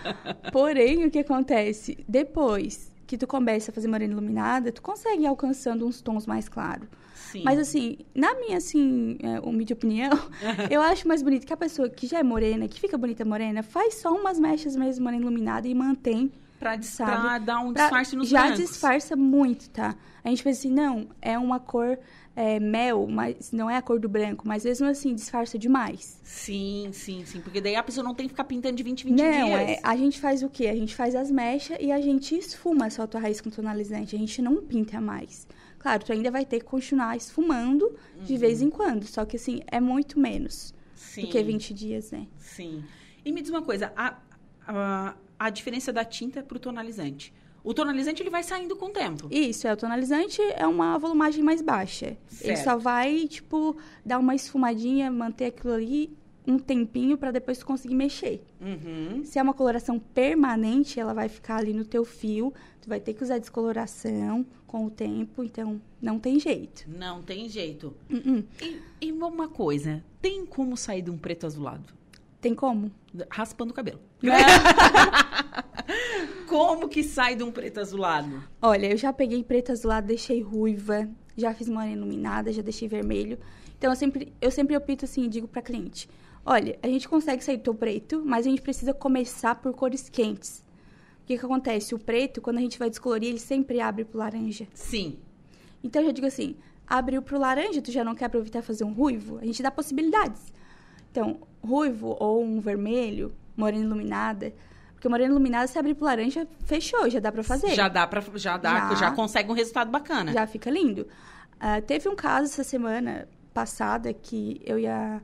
[0.51, 2.03] Porém, o que acontece?
[2.07, 6.49] Depois que tu começa a fazer morena iluminada, tu consegue ir alcançando uns tons mais
[6.49, 6.87] claros.
[7.13, 7.43] Sim.
[7.45, 10.09] Mas assim, na minha, assim, é, humilde opinião,
[10.71, 13.61] eu acho mais bonito que a pessoa que já é morena, que fica bonita morena,
[13.61, 18.15] faz só umas mechas mesmo morena iluminada e mantém, pra, pra dar um Pra- disfarce
[18.15, 18.59] nos Já brancos.
[18.59, 19.95] disfarça muito, tá?
[20.23, 21.99] A gente pensa assim, não, é uma cor
[22.35, 26.19] é, mel, mas não é a cor do branco, mas mesmo assim disfarça demais.
[26.23, 27.41] Sim, sim, sim.
[27.41, 29.69] Porque daí a pessoa não tem que ficar pintando de 20 em 20 Não, dias.
[29.69, 30.67] é, a gente faz o quê?
[30.67, 34.15] A gente faz as mechas e a gente esfuma só a tua raiz com tonalizante.
[34.15, 35.47] A gente não pinta mais.
[35.77, 39.05] Claro, tu ainda vai ter que continuar esfumando de vez em quando.
[39.05, 40.77] Só que, assim, é muito menos Uhum.
[40.95, 41.21] Sim.
[41.23, 42.25] do que 20 dias, né?
[42.39, 42.83] Sim.
[43.23, 44.17] E me diz uma coisa, a,
[44.65, 47.31] a, a diferença da tinta pro tonalizante.
[47.63, 49.27] O tonalizante, ele vai saindo com o tempo.
[49.31, 52.17] Isso, é, o tonalizante é uma volumagem mais baixa.
[52.41, 52.63] Ele Certo.
[52.63, 56.11] só vai, tipo, dar uma esfumadinha, manter aquilo ali
[56.45, 58.43] um tempinho para depois tu conseguir mexer.
[58.59, 59.23] Uhum.
[59.23, 62.53] Se é uma coloração permanente, ela vai ficar ali no teu fio.
[62.81, 66.83] Tu vai ter que usar descoloração com o tempo, então não tem jeito.
[66.87, 67.95] Não tem jeito.
[68.09, 68.43] Uh-uh.
[68.61, 71.93] E, e uma coisa, tem como sair de um preto azulado?
[72.41, 72.91] Tem como?
[73.29, 73.99] Raspando o cabelo.
[76.47, 78.43] como que sai de um preto azulado?
[78.61, 83.37] Olha, eu já peguei preto azulado, deixei ruiva, já fiz morena iluminada, já deixei vermelho.
[83.77, 86.09] Então eu sempre, eu sempre opto assim, digo para cliente:
[86.45, 90.09] olha, a gente consegue sair do teu preto, mas a gente precisa começar por cores
[90.09, 90.63] quentes.
[91.21, 91.95] O que, que acontece?
[91.95, 94.67] O preto, quando a gente vai descolorir, ele sempre abre pro laranja.
[94.73, 95.17] Sim.
[95.83, 96.55] Então eu já digo assim:
[96.87, 99.39] abriu pro laranja, tu já não quer aproveitar e fazer um ruivo?
[99.39, 100.53] A gente dá possibilidades.
[101.11, 104.53] Então, ruivo ou um vermelho, morena iluminada.
[104.93, 107.73] Porque morena iluminada, se abrir pro laranja, fechou, já dá pra fazer.
[107.75, 108.95] Já dá para já dá, já.
[108.95, 109.11] Já.
[109.11, 110.31] consegue um resultado bacana.
[110.31, 111.07] Já fica lindo.
[111.59, 115.21] Ah, teve um caso essa semana passada que eu e a,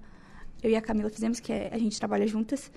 [0.61, 2.71] eu e a Camila fizemos, que é- a gente trabalha juntas.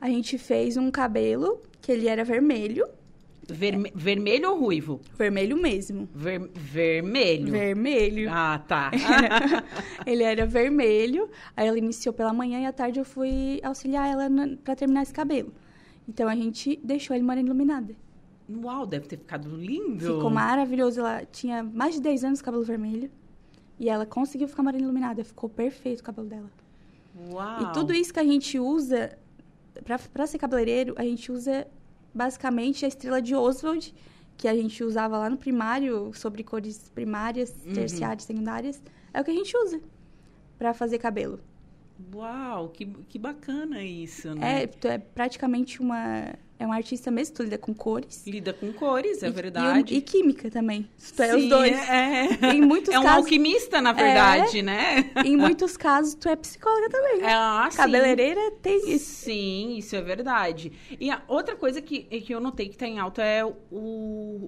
[0.00, 2.86] A gente fez um cabelo que ele era vermelho,
[3.48, 5.00] Verme- vermelho ou ruivo?
[5.16, 6.08] vermelho mesmo.
[6.14, 7.52] Ver- vermelho.
[7.52, 8.28] Vermelho.
[8.30, 8.90] Ah, tá.
[10.04, 11.28] ele era vermelho.
[11.56, 15.02] Aí ela iniciou pela manhã e à tarde eu fui auxiliar ela na, pra terminar
[15.02, 15.52] esse cabelo.
[16.08, 17.94] Então a gente deixou ele morena iluminada.
[18.48, 20.04] Uau, deve ter ficado lindo.
[20.16, 21.00] Ficou maravilhoso.
[21.00, 23.10] Ela tinha mais de 10 anos cabelo vermelho.
[23.78, 25.24] E ela conseguiu ficar morena iluminada.
[25.24, 26.50] Ficou perfeito o cabelo dela.
[27.30, 27.62] Uau.
[27.62, 29.18] E tudo isso que a gente usa
[30.12, 31.66] para ser cabeleireiro, a gente usa
[32.16, 33.94] basicamente a estrela de Oswald,
[34.36, 37.74] que a gente usava lá no primário, sobre cores primárias, Uhum.
[37.74, 38.82] terciárias, secundárias.
[39.12, 39.80] É o que a gente usa
[40.58, 41.38] para fazer cabelo.
[42.14, 44.64] Uau, que, que bacana isso, né?
[44.64, 48.26] É, é praticamente uma é uma artista mesmo, tu lida com cores.
[48.26, 49.94] Lida com cores, é E- verdade.
[49.94, 50.88] E, e química também.
[51.14, 51.72] Tu é os Sim, dois.
[51.88, 55.10] É, Em muitos é um casos, alquimista, na verdade, né?
[55.24, 57.20] em muitos casos, tu é psicóloga também.
[57.24, 57.76] Ah, sim.
[57.76, 59.24] Cabeleireira tem isso.
[59.24, 60.72] Sim, isso é verdade.
[60.98, 63.54] E a outra coisa que, que eu notei que tá em alta é o,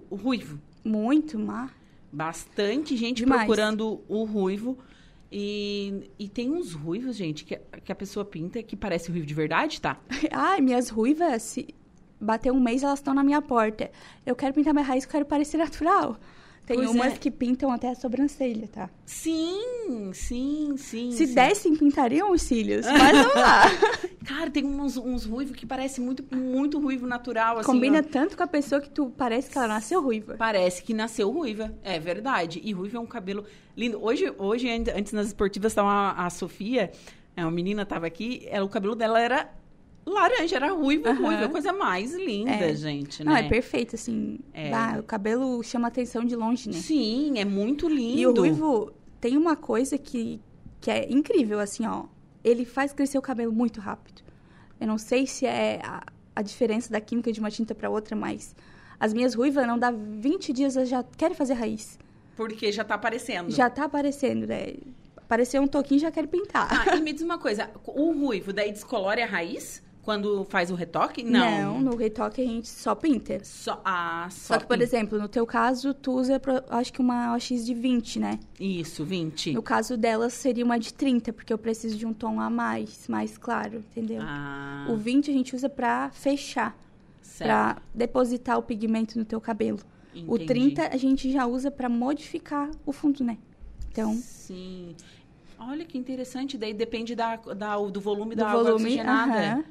[0.08, 0.58] o ruivo.
[0.84, 1.70] Muito, má.
[2.10, 3.42] Bastante gente Demais.
[3.42, 4.78] procurando o ruivo.
[5.30, 9.34] E, e tem uns ruivos, gente, que, que a pessoa pinta que parece ruivo de
[9.34, 10.00] verdade, tá?
[10.32, 11.74] Ai, minhas ruivas, se
[12.20, 13.90] bater um mês, elas estão na minha porta.
[14.26, 16.16] Eu quero pintar minha raiz, quero parecer natural.
[16.68, 17.16] Tem Pois umas é.
[17.16, 18.90] que pintam até a sobrancelha, tá?
[19.06, 21.12] Sim, sim, sim.
[21.12, 21.34] Se sim.
[21.34, 22.84] dessem, pintariam os cílios.
[22.84, 23.62] Mas vamos lá.
[24.26, 27.64] Cara, tem uns, uns ruivos que parece muito, muito ruivo natural, assim.
[27.72, 28.02] Combina ó.
[28.02, 30.34] tanto com a pessoa que tu parece que ela nasceu ruiva.
[30.36, 32.60] Parece que nasceu ruiva, é verdade.
[32.62, 33.98] E ruiva é um cabelo lindo.
[34.04, 36.92] Hoje, hoje antes nas esportivas, estava a, a Sofia,
[37.34, 39.48] é, uma menina estava aqui, ela, o cabelo dela era
[40.08, 41.18] laranja, era ruivo, Aham.
[41.22, 41.42] ruivo.
[41.42, 42.74] É a coisa mais linda, É.
[42.74, 43.40] gente, Não, né?
[43.40, 44.38] é perfeito, assim.
[44.52, 44.70] É.
[44.70, 46.74] Dá, o cabelo chama atenção de longe, né?
[46.78, 48.18] Sim, é muito lindo.
[48.20, 50.40] E o ruivo tem uma coisa que,
[50.80, 52.04] que é incrível, assim, ó.
[52.44, 54.22] Ele faz crescer o cabelo muito rápido.
[54.80, 56.02] Eu não sei se é a,
[56.36, 58.54] a diferença da química de uma tinta para outra, mas
[59.00, 61.98] as minhas ruivas não dá 20 dias, elas já querem fazer raiz.
[62.36, 63.50] Porque já tá aparecendo.
[63.50, 64.74] Já tá aparecendo, né?
[65.16, 66.68] Apareceu um toquinho já quero pintar.
[66.88, 70.74] Ah, e me diz uma coisa, o ruivo daí descolore a raiz quando faz o
[70.74, 71.22] retoque?
[71.22, 73.40] Não, no retoque a gente só pinta.
[73.44, 74.82] Só, ah, só, Só que, por pinta.
[74.84, 76.40] exemplo, no teu caso, tu usa,
[76.70, 78.40] acho que uma OX de 20, né?
[78.58, 79.52] Isso, 20.
[79.52, 83.06] No caso delas, seria uma de 30, porque eu preciso de um tom a mais,
[83.06, 84.22] mais claro, entendeu?
[84.24, 86.74] Ah, O 20 a gente usa pra fechar,
[87.20, 87.46] certo.
[87.46, 89.80] pra depositar o pigmento no teu cabelo.
[90.26, 90.46] O Entendi.
[90.74, 93.36] 30 a gente já usa pra modificar o fundo, né?
[93.92, 94.96] Então, Sim.
[95.58, 99.32] Olha que interessante, daí depende da, da- do volume do da água volume, oxigenada.
[99.38, 99.64] aham.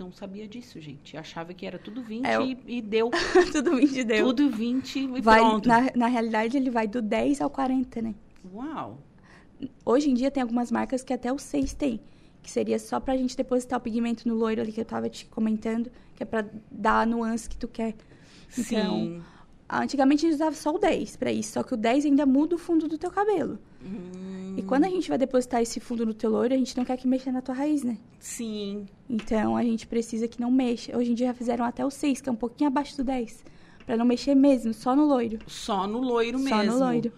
[0.00, 1.14] Não sabia disso, gente.
[1.14, 3.10] Achava que era tudo 20 É, e, e deu.
[3.52, 4.26] tudo 20 deu.
[4.28, 5.68] Tudo 20 e vai, pronto.
[5.68, 8.14] na, na realidade, ele vai do 10 ao 40, né?
[8.54, 8.98] Uau.
[9.84, 12.00] Hoje em dia tem algumas marcas que até o 6 tem.
[12.42, 15.26] Que seria só pra gente depositar o pigmento no loiro ali que eu tava te
[15.26, 15.92] comentando.
[16.16, 17.94] Que é pra dar a nuance que tu quer.
[18.56, 19.22] Então, Sim.
[19.78, 21.52] Antigamente a gente usava só o 10 pra isso.
[21.52, 23.58] Só que o 10 ainda muda o fundo do teu cabelo.
[23.84, 26.84] Hum, E quando a gente vai depositar esse fundo no teu loiro, a gente não
[26.84, 27.96] quer que mexa na tua raiz, né?
[28.18, 28.86] sim.
[29.08, 30.96] Então a gente precisa que não mexa.
[30.96, 33.44] Hoje em dia já fizeram até o 6, que é um pouquinho abaixo do 10.
[33.86, 35.38] Pra não mexer mesmo, só no loiro.
[35.46, 36.72] Só no loiro Só mesmo.
[36.72, 37.12] no loiro.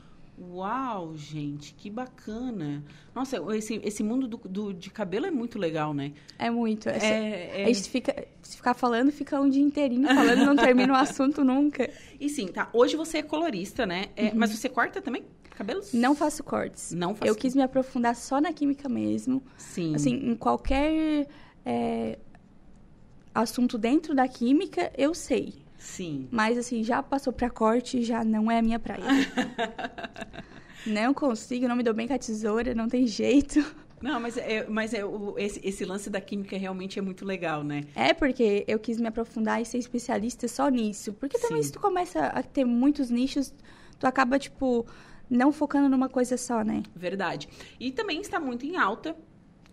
[0.51, 2.83] Uau, gente, que bacana.
[3.15, 6.13] Nossa, esse, esse mundo do, do- de cabelo é muito legal, né?
[6.39, 6.89] É muito.
[6.89, 8.27] É, É, é- A gente fica.
[8.43, 11.89] Se ficar falando, fica um dia inteirinho falando, não termina o assunto nunca.
[12.21, 12.69] E sim, tá.
[12.73, 14.07] Hoje você é colorista, né?
[14.17, 15.93] É, Mas você corta também cabelos?
[15.95, 16.01] Uhum.
[16.01, 16.93] Não faço cortes.
[16.93, 17.31] Não faço.
[17.31, 19.43] Eu quis me aprofundar só na química mesmo.
[19.57, 19.95] Sim.
[19.95, 21.29] Assim, em qualquer
[21.65, 22.19] é,
[23.35, 25.55] assunto dentro da química, eu sei.
[25.83, 26.29] Sim.
[26.31, 29.03] Mas, assim, já passou pra corte, já não é a minha praia.
[30.87, 33.65] não consigo, não me dou bem com a tesoura, não tem jeito.
[34.01, 37.63] Não, mas, é, mas é, o- esse, esse lance da química realmente é muito legal,
[37.63, 37.85] né?
[37.95, 41.13] É porque eu quis me aprofundar e ser especialista só nisso.
[41.15, 41.67] Porque também Sim.
[41.69, 43.53] se tu começa a ter muitos nichos,
[43.99, 44.85] tu acaba, tipo,
[45.31, 46.83] não focando numa coisa só, né?
[46.97, 47.49] Verdade.
[47.79, 49.17] E também está muito em alta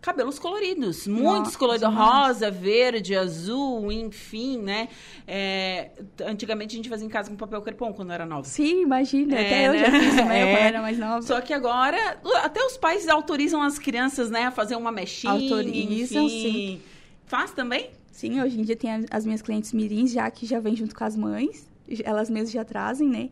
[0.01, 1.07] cabelos coloridos.
[1.07, 1.93] Muitos coloridos.
[1.93, 4.87] Rosa, verde, azul, enfim, né?
[5.27, 5.91] É,
[6.25, 8.43] antigamente a gente fazia em casa com papel crepom quando era nova.
[8.45, 9.35] Sim, imagina.
[9.35, 9.99] É, até eu já né?
[9.99, 10.55] fiz também É.
[10.55, 11.21] quando era mais nova.
[11.21, 11.97] Só que agora,
[12.43, 15.33] até os pais autorizam as crianças, né, a fazer uma mechinha.
[15.33, 16.41] Autorizam, enfim.
[16.51, 16.81] sim.
[17.25, 17.89] Faz também?
[18.11, 21.03] Sim, hoje em dia tem as minhas clientes mirins já que já vêm junto com
[21.03, 21.67] as mães.
[22.03, 23.29] Elas mesmas já trazem, né?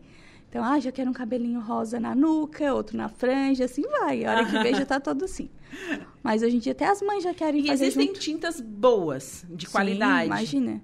[0.48, 4.24] Então, ah, já quero um cabelinho rosa na nuca, outro na franja, assim vai.
[4.24, 5.50] A hora que vê já tá todo assim.
[6.22, 8.18] Mas hoje em dia até as mães já querem E fazer existem junto.
[8.20, 10.26] tintas boas, de Sim, qualidade.
[10.26, 10.80] imagina.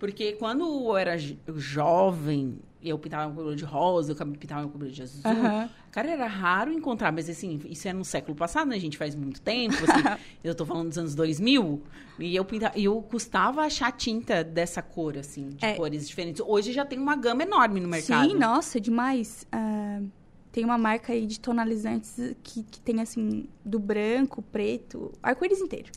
[0.00, 2.58] Porque quando eu era jo- jovem,
[2.88, 5.22] eu pintava meu cabelo de rosa, eu pintava meu cabelo de azul.
[5.24, 5.70] Aham.
[5.90, 8.76] Cara, era raro encontrar, mas assim, isso é no século passado, né?
[8.76, 10.02] A gente faz muito tempo, assim,
[10.42, 11.82] eu tô falando dos anos 2000,
[12.18, 15.74] e eu pintava, eu custava achar tinta dessa cor, assim, de É.
[15.74, 16.42] cores diferentes.
[16.44, 18.28] Hoje já tem uma gama enorme no mercado.
[18.28, 19.46] Sim, nossa, demais.
[19.52, 20.00] Ah,
[20.50, 25.90] tem uma marca aí de tonalizantes que, que tem, assim, do branco, preto, arco-íris inteiro.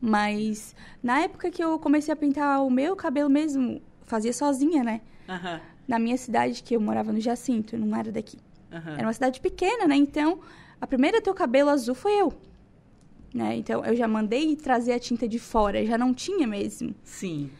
[0.00, 5.00] Mas na época que eu comecei a pintar o meu cabelo mesmo, fazia sozinha, né?
[5.28, 8.38] Aham, Na minha cidade, que eu morava no Jacinto, não era daqui.
[8.72, 8.94] aham.
[8.94, 9.96] Era uma cidade pequena, né?
[9.96, 10.38] Então,
[10.80, 12.32] a primeira a ter o cabelo azul foi eu.
[13.34, 13.56] né?
[13.56, 16.94] Então eu já mandei trazer a tinta de fora, já não tinha mesmo.
[17.02, 17.50] Sim.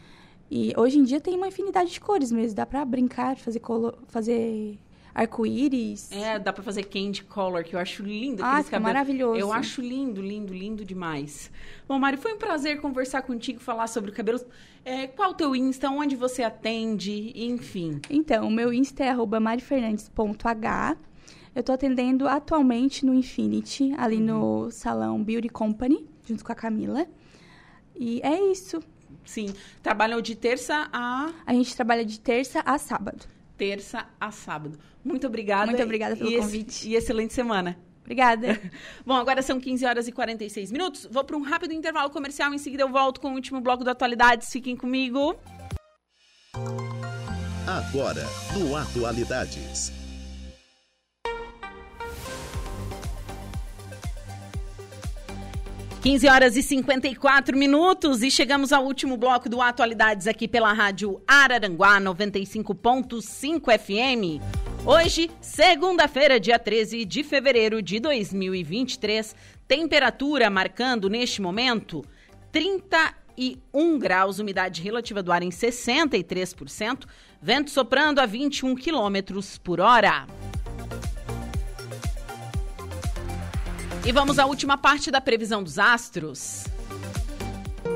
[0.49, 3.93] E hoje em dia tem uma infinidade de cores mesmo, dá pra brincar, fazer, colo...
[4.07, 4.77] fazer
[5.15, 6.11] arco-íris.
[6.11, 8.43] É, dá pra fazer candy color, que eu acho lindo.
[8.43, 9.39] Ah, fica maravilhoso.
[9.39, 11.49] Eu acho lindo, lindo, lindo demais.
[11.87, 14.45] Bom, Mari, foi um prazer conversar contigo, falar sobre cabelos.
[14.83, 18.01] É, qual o teu Insta, onde você atende, enfim.
[18.09, 20.97] Então, o meu Insta é arroba marifernandes.h.
[21.55, 27.07] Eu tô atendendo atualmente no Infinity, ali no salão Beauty Company, junto com a Camila.
[27.95, 28.83] E é isso.
[29.23, 29.53] Sim.
[29.81, 31.31] Trabalham de terça a...
[31.45, 33.25] A gente trabalha de terça a sábado.
[33.57, 34.77] Terça a sábado.
[35.05, 35.67] Muito obrigada.
[35.67, 36.89] Muito obrigada pelo e convite.
[36.89, 37.77] E excelente semana.
[38.01, 38.59] Obrigada.
[39.05, 41.07] Bom, agora são 15 horas e 46 minutos.
[41.09, 42.51] Vou para um rápido intervalo comercial.
[42.53, 44.51] Em seguida eu volto com o último bloco do Atualidades.
[44.51, 45.35] Fiquem comigo.
[47.67, 48.25] Agora,
[48.57, 49.91] no Atualidades.
[56.01, 61.19] Quinze horas e 54 minutos e chegamos ao último bloco do Atualidades aqui pela rádio
[61.27, 64.64] Araranguá 95.5 FM.
[64.87, 69.35] Hoje, segunda-feira, dia 13 de fevereiro de 2023,
[69.67, 72.05] temperatura marcando neste momento
[72.51, 77.05] 31 graus, umidade relativa do ar em 63%,
[77.41, 80.27] vento soprando a 21 quilômetros por hora.
[84.05, 86.65] E vamos à última parte da previsão dos astros.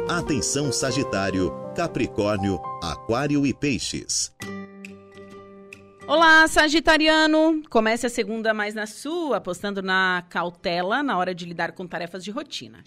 [0.09, 4.33] Atenção Sagitário, Capricórnio, Aquário e Peixes.
[6.09, 7.61] Olá, Sagitariano!
[7.69, 12.23] Comece a segunda mais na sua, apostando na cautela na hora de lidar com tarefas
[12.23, 12.83] de rotina.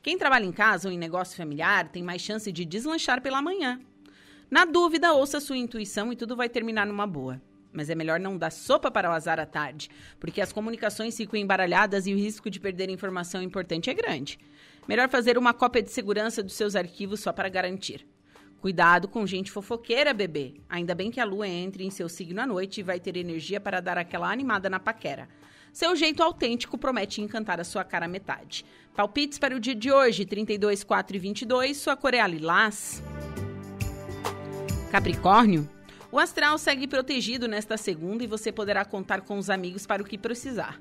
[0.00, 3.80] Quem trabalha em casa ou em negócio familiar tem mais chance de deslanchar pela manhã.
[4.48, 7.42] Na dúvida, ouça sua intuição e tudo vai terminar numa boa.
[7.72, 9.90] Mas é melhor não dar sopa para o azar à tarde,
[10.20, 14.38] porque as comunicações ficam embaralhadas e o risco de perder informação importante é grande.
[14.86, 18.06] Melhor fazer uma cópia de segurança dos seus arquivos só para garantir.
[18.60, 20.54] Cuidado com gente fofoqueira, bebê.
[20.68, 23.58] Ainda bem que a lua entre em seu signo à noite e vai ter energia
[23.58, 25.28] para dar aquela animada na paquera.
[25.72, 28.66] Seu jeito autêntico promete encantar a sua cara metade.
[28.94, 33.02] Palpites para o dia de hoje, 32, 4 e 22, sua cor é a lilás.
[34.90, 35.66] Capricórnio,
[36.12, 40.04] o astral segue protegido nesta segunda e você poderá contar com os amigos para o
[40.04, 40.78] que precisar.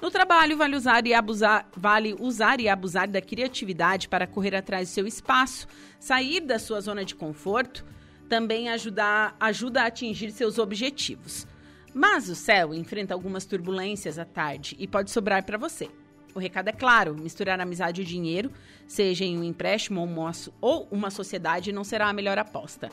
[0.00, 4.88] No trabalho, vale usar e abusar, vale usar e abusar da criatividade para correr atrás
[4.88, 5.66] do seu espaço,
[5.98, 7.84] sair da sua zona de conforto,
[8.28, 11.46] também ajudar, ajuda a atingir seus objetivos.
[11.94, 15.88] Mas o céu enfrenta algumas turbulências à tarde e pode sobrar para você.
[16.34, 18.52] O recado é claro: misturar amizade e dinheiro,
[18.86, 20.06] seja em um empréstimo
[20.60, 22.90] ou uma, sociedade, não será a melhor aposta.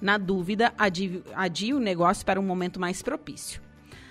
[0.00, 3.65] Na dúvida, adie, adie o negócio para um momento mais propício.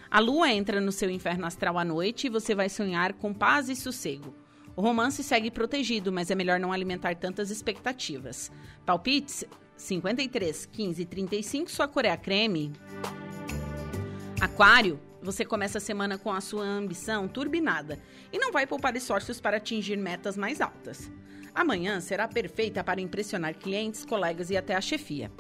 [0.09, 3.69] A lua entra no seu inferno astral à noite e você vai sonhar com paz
[3.69, 4.35] e sossego.
[4.75, 8.51] O romance segue protegido, mas é melhor não alimentar tantas expectativas.
[8.85, 9.45] Palpites
[9.77, 12.73] 53, 15 e 35, sua cor é a creme.
[14.39, 17.99] Aquário, você começa a semana com a sua ambição turbinada
[18.31, 21.09] e não vai poupar esforços para atingir metas mais altas.
[21.55, 25.31] Amanhã será perfeita para impressionar clientes, colegas e até a chefia.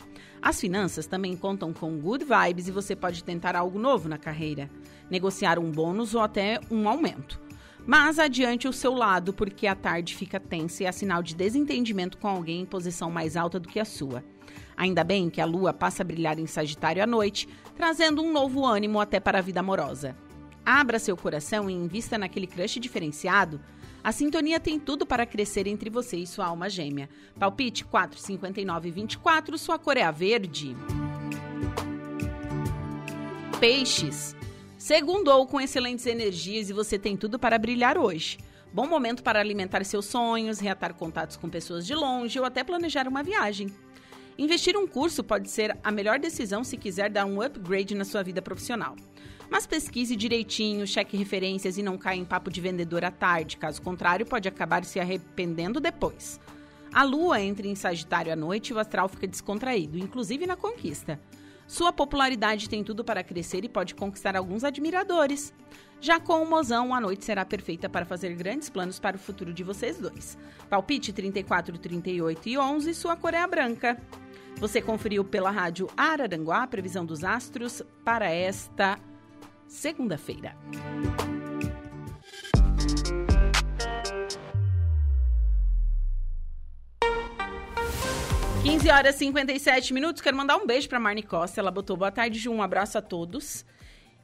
[0.41, 4.69] As finanças também contam com good vibes e você pode tentar algo novo na carreira,
[5.09, 7.41] negociar um bônus ou até um aumento.
[7.85, 12.17] Mas adiante o seu lado, porque a tarde fica tensa e é sinal de desentendimento
[12.17, 14.23] com alguém em posição mais alta do que a sua.
[14.77, 18.65] Ainda bem que a lua passa a brilhar em Sagitário à noite, trazendo um novo
[18.65, 20.15] ânimo até para a vida amorosa.
[20.65, 23.61] Abra seu coração e invista naquele crush diferenciado.
[24.05, 27.09] A sintonia tem tudo para crescer entre você e sua alma gêmea.
[27.39, 30.77] Palpite 4, 59 e 24, sua cor é a verde.
[33.59, 34.35] Peixes.
[34.77, 38.37] Segundou com excelentes energias e você tem tudo para brilhar hoje.
[38.71, 43.07] Bom momento para alimentar seus sonhos, reatar contatos com pessoas de longe ou até planejar
[43.07, 43.73] uma viagem.
[44.37, 48.21] Investir um curso pode ser a melhor decisão se quiser dar um upgrade na sua
[48.21, 48.95] vida profissional.
[49.49, 53.81] Mas pesquise direitinho, cheque referências e não caia em papo de vendedor à tarde, caso
[53.81, 56.39] contrário, pode acabar se arrependendo depois.
[56.93, 61.19] A lua entra em Sagitário à noite e o astral fica descontraído, inclusive na conquista.
[61.67, 65.53] Sua popularidade tem tudo para crescer e pode conquistar alguns admiradores.
[65.99, 69.51] Já com o mozão, a noite será perfeita para fazer grandes planos para o futuro
[69.51, 70.37] de vocês dois.
[70.69, 73.99] Palpite 34, 38 e 11, sua cor é a branca.
[74.57, 78.97] Você conferiu pela rádio Araranguá a previsão dos astros para esta
[79.67, 80.55] segunda-feira.
[88.63, 90.21] Quinze horas e 57 minutos.
[90.23, 91.61] Quero mandar um beijo para Marne Costa.
[91.61, 92.51] Ela botou boa tarde, Ju.
[92.51, 93.63] Um abraço a todos.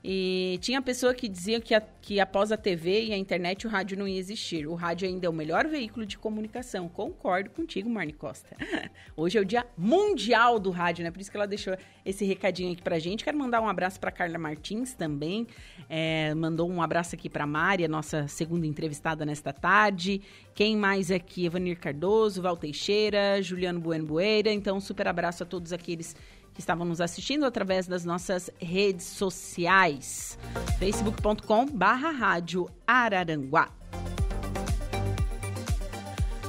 [0.03, 3.69] E tinha pessoa que dizia que, a, que após a TV e a internet o
[3.69, 4.65] rádio não ia existir.
[4.65, 6.89] O rádio ainda é o melhor veículo de comunicação.
[6.89, 8.55] Concordo contigo, Marne Costa.
[9.15, 11.11] Hoje é o dia mundial do rádio, né?
[11.11, 13.23] Por isso que ela deixou esse recadinho aqui pra gente.
[13.23, 15.45] Quero mandar um abraço para Carla Martins também.
[15.87, 20.21] É, mandou um abraço aqui para Mari, a nossa segunda entrevistada nesta tarde.
[20.55, 21.45] Quem mais aqui?
[21.45, 24.51] Evanir Cardoso, Val Teixeira, Juliano Bueno Bueira.
[24.51, 26.15] Então, super abraço a todos aqueles
[26.53, 30.37] que estavam nos assistindo através das nossas redes sociais.
[30.79, 33.69] facebook.com barra rádio Araranguá.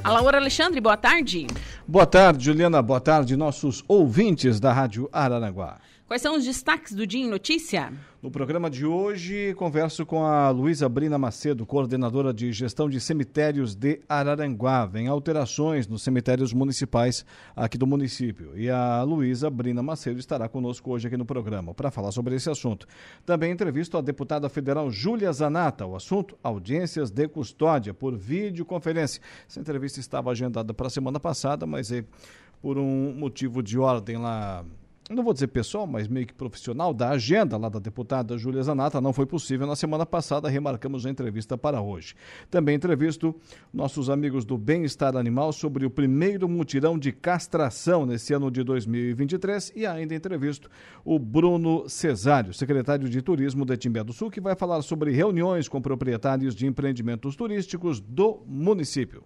[0.05, 1.47] Laura Alexandre, boa tarde.
[1.93, 2.81] Boa tarde, Juliana.
[2.81, 5.79] Boa tarde, nossos ouvintes da Rádio Araranguá.
[6.07, 7.93] Quais são os destaques do Dia em Notícia?
[8.23, 13.75] No programa de hoje, converso com a Luísa Brina Macedo, coordenadora de gestão de cemitérios
[13.75, 14.87] de Araranguá.
[14.87, 17.25] Vem alterações nos cemitérios municipais
[17.57, 18.57] aqui do município.
[18.57, 22.49] E a Luísa Brina Macedo estará conosco hoje aqui no programa para falar sobre esse
[22.49, 22.87] assunto.
[23.27, 25.85] Também entrevisto a deputada federal Júlia Zanata.
[25.85, 29.21] O assunto: audiências de custódia por videoconferência.
[29.49, 32.05] Essa entrevista estava agendada para a semana passada, mas é
[32.61, 34.65] por um motivo de ordem lá
[35.11, 39.01] não vou dizer pessoal, mas meio que profissional, da agenda lá da deputada Júlia Zanata,
[39.01, 42.15] não foi possível na semana passada, remarcamos a entrevista para hoje.
[42.51, 43.35] Também entrevisto
[43.73, 49.73] nossos amigos do Bem-Estar Animal sobre o primeiro mutirão de castração nesse ano de 2023
[49.75, 50.71] e ainda entrevisto
[51.05, 55.69] o Bruno Cesário, secretário de Turismo de Timbé do Sul, que vai falar sobre reuniões
[55.69, 59.25] com proprietários de empreendimentos turísticos do município.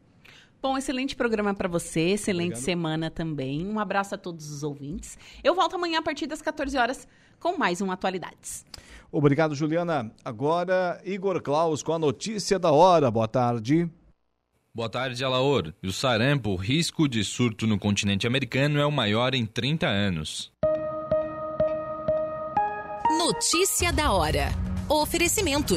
[0.66, 2.64] Bom, excelente programa para você, excelente Obrigado.
[2.64, 3.64] semana também.
[3.64, 5.16] Um abraço a todos os ouvintes.
[5.44, 7.06] Eu volto amanhã a partir das 14 horas
[7.38, 8.66] com mais um Atualidades.
[9.12, 10.12] Obrigado, Juliana.
[10.24, 13.08] Agora, Igor Klaus com a notícia da hora.
[13.12, 13.88] Boa tarde.
[14.74, 15.72] Boa tarde, Alaor.
[15.80, 19.86] E o sarampo, o risco de surto no continente americano é o maior em 30
[19.86, 20.50] anos.
[23.16, 24.48] Notícia da hora.
[24.88, 25.76] Oferecimento.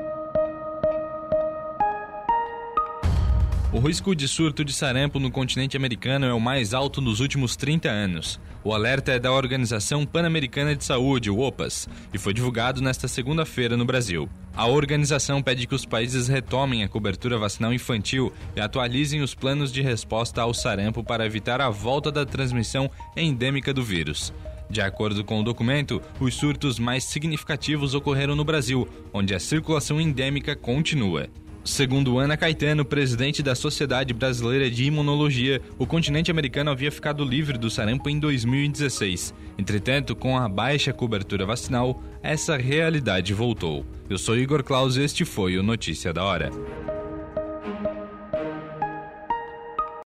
[3.73, 7.55] O risco de surto de sarampo no continente americano é o mais alto nos últimos
[7.55, 8.37] 30 anos.
[8.65, 13.85] O alerta é da Organização Pan-Americana de Saúde, OPAS, e foi divulgado nesta segunda-feira no
[13.85, 14.27] Brasil.
[14.53, 19.71] A organização pede que os países retomem a cobertura vacinal infantil e atualizem os planos
[19.71, 24.33] de resposta ao sarampo para evitar a volta da transmissão endêmica do vírus.
[24.69, 29.99] De acordo com o documento, os surtos mais significativos ocorreram no Brasil, onde a circulação
[29.99, 31.29] endêmica continua.
[31.63, 37.55] Segundo Ana Caetano, presidente da Sociedade Brasileira de Imunologia, o continente americano havia ficado livre
[37.55, 39.31] do sarampo em 2016.
[39.59, 43.85] Entretanto, com a baixa cobertura vacinal, essa realidade voltou.
[44.09, 46.49] Eu sou Igor Claus e este foi o Notícia da Hora.